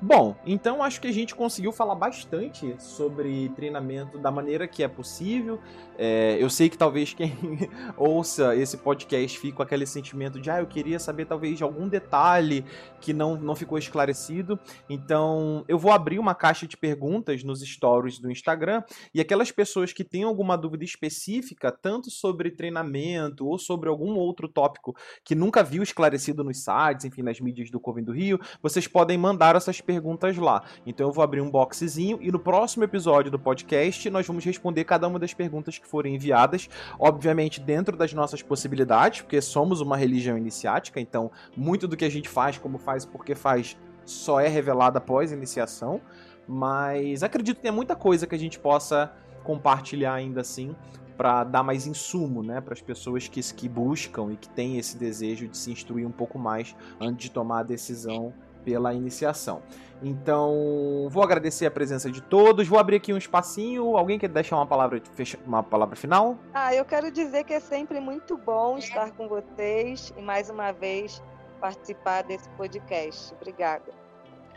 [0.00, 4.88] Bom, então acho que a gente conseguiu falar bastante sobre treinamento da maneira que é
[4.88, 5.58] possível.
[5.98, 7.32] É, eu sei que talvez quem
[7.96, 11.88] ouça esse podcast fique com aquele sentimento de, ah, eu queria saber talvez de algum
[11.88, 12.64] detalhe
[13.00, 14.58] que não, não ficou esclarecido.
[14.88, 18.82] Então, eu vou abrir uma caixa de perguntas nos stories do Instagram
[19.14, 24.48] e aquelas pessoas que têm alguma dúvida específica, tanto sobre treinamento ou sobre algum outro
[24.48, 28.86] tópico que nunca viu esclarecido nos sites, enfim, nas mídias do Covem do Rio, vocês
[28.86, 30.62] podem mandar essas perguntas lá.
[30.86, 34.84] Então eu vou abrir um boxezinho e no próximo episódio do podcast nós vamos responder
[34.84, 36.68] cada uma das perguntas que forem enviadas,
[36.98, 42.10] obviamente dentro das nossas possibilidades, porque somos uma religião iniciática, então muito do que a
[42.10, 46.00] gente faz, como faz, porque faz, só é revelado após a iniciação,
[46.46, 49.12] mas acredito que tem muita coisa que a gente possa
[49.42, 50.74] compartilhar ainda assim
[51.16, 54.96] para dar mais insumo, né, para as pessoas que, que buscam e que têm esse
[54.96, 58.34] desejo de se instruir um pouco mais antes de tomar a decisão
[58.66, 59.62] pela iniciação.
[60.02, 62.66] Então, vou agradecer a presença de todos.
[62.66, 63.96] Vou abrir aqui um espacinho.
[63.96, 65.00] Alguém quer deixar uma palavra,
[65.46, 66.36] uma palavra final?
[66.52, 70.72] Ah, eu quero dizer que é sempre muito bom estar com vocês e mais uma
[70.72, 71.22] vez
[71.60, 73.32] participar desse podcast.
[73.34, 73.92] Obrigada.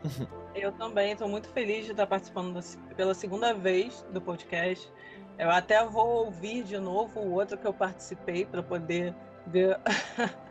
[0.55, 2.59] Eu também estou muito feliz de estar participando
[2.97, 4.91] pela segunda vez do podcast.
[5.37, 9.13] Eu até vou ouvir de novo o outro que eu participei para poder
[9.45, 9.79] ver.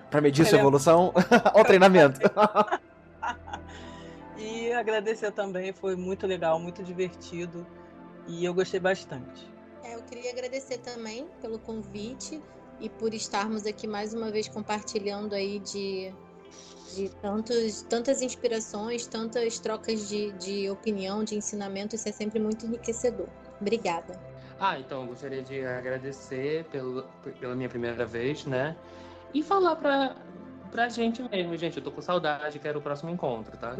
[0.08, 1.12] Para medir sua evolução
[1.52, 2.20] ou treinamento.
[4.38, 7.66] E agradecer também, foi muito legal, muito divertido
[8.26, 9.50] e eu gostei bastante.
[9.82, 12.40] É, eu queria agradecer também pelo convite
[12.80, 16.12] e por estarmos aqui mais uma vez compartilhando aí de,
[16.94, 22.66] de tantos, tantas inspirações, tantas trocas de, de opinião, de ensinamento, isso é sempre muito
[22.66, 23.28] enriquecedor.
[23.60, 24.18] Obrigada.
[24.60, 27.04] Ah, então, eu gostaria de agradecer pelo,
[27.40, 28.76] pela minha primeira vez, né?
[29.32, 30.16] E falar para
[30.68, 31.78] pra gente mesmo, gente.
[31.78, 33.76] Eu tô com saudade, quero o próximo encontro, tá?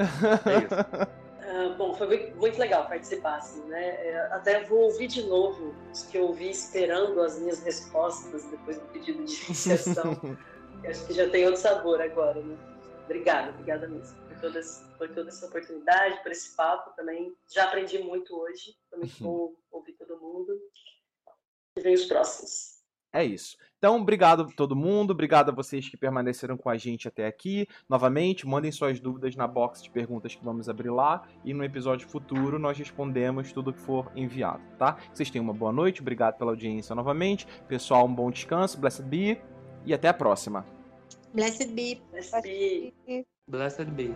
[0.47, 0.75] É isso.
[0.75, 3.89] Uh, bom, foi muito legal participar, assim, né?
[4.07, 8.79] É, até vou ouvir de novo os que eu ouvi esperando as minhas respostas depois
[8.79, 10.17] do pedido de iniciação.
[10.87, 12.57] acho que já tem outro sabor agora, né?
[13.05, 14.61] Obrigada, obrigada mesmo por toda,
[14.99, 17.35] por toda essa oportunidade, por esse papo também.
[17.51, 20.53] Já aprendi muito hoje, foi muito bom ouvir todo mundo.
[21.77, 22.79] E vem os próximos.
[23.13, 23.57] É isso.
[23.79, 27.67] Então, obrigado a todo mundo, obrigado a vocês que permaneceram com a gente até aqui.
[27.89, 32.09] Novamente, mandem suas dúvidas na box de perguntas que vamos abrir lá e no episódio
[32.09, 34.97] futuro nós respondemos tudo que for enviado, tá?
[35.13, 37.47] Vocês tenham uma boa noite, obrigado pela audiência novamente.
[37.69, 39.41] Pessoal, um bom descanso, blessed be
[39.87, 40.67] e até a próxima.
[41.33, 42.03] Blessed be.
[42.11, 43.27] Blessed be.
[43.47, 44.15] Blessed be.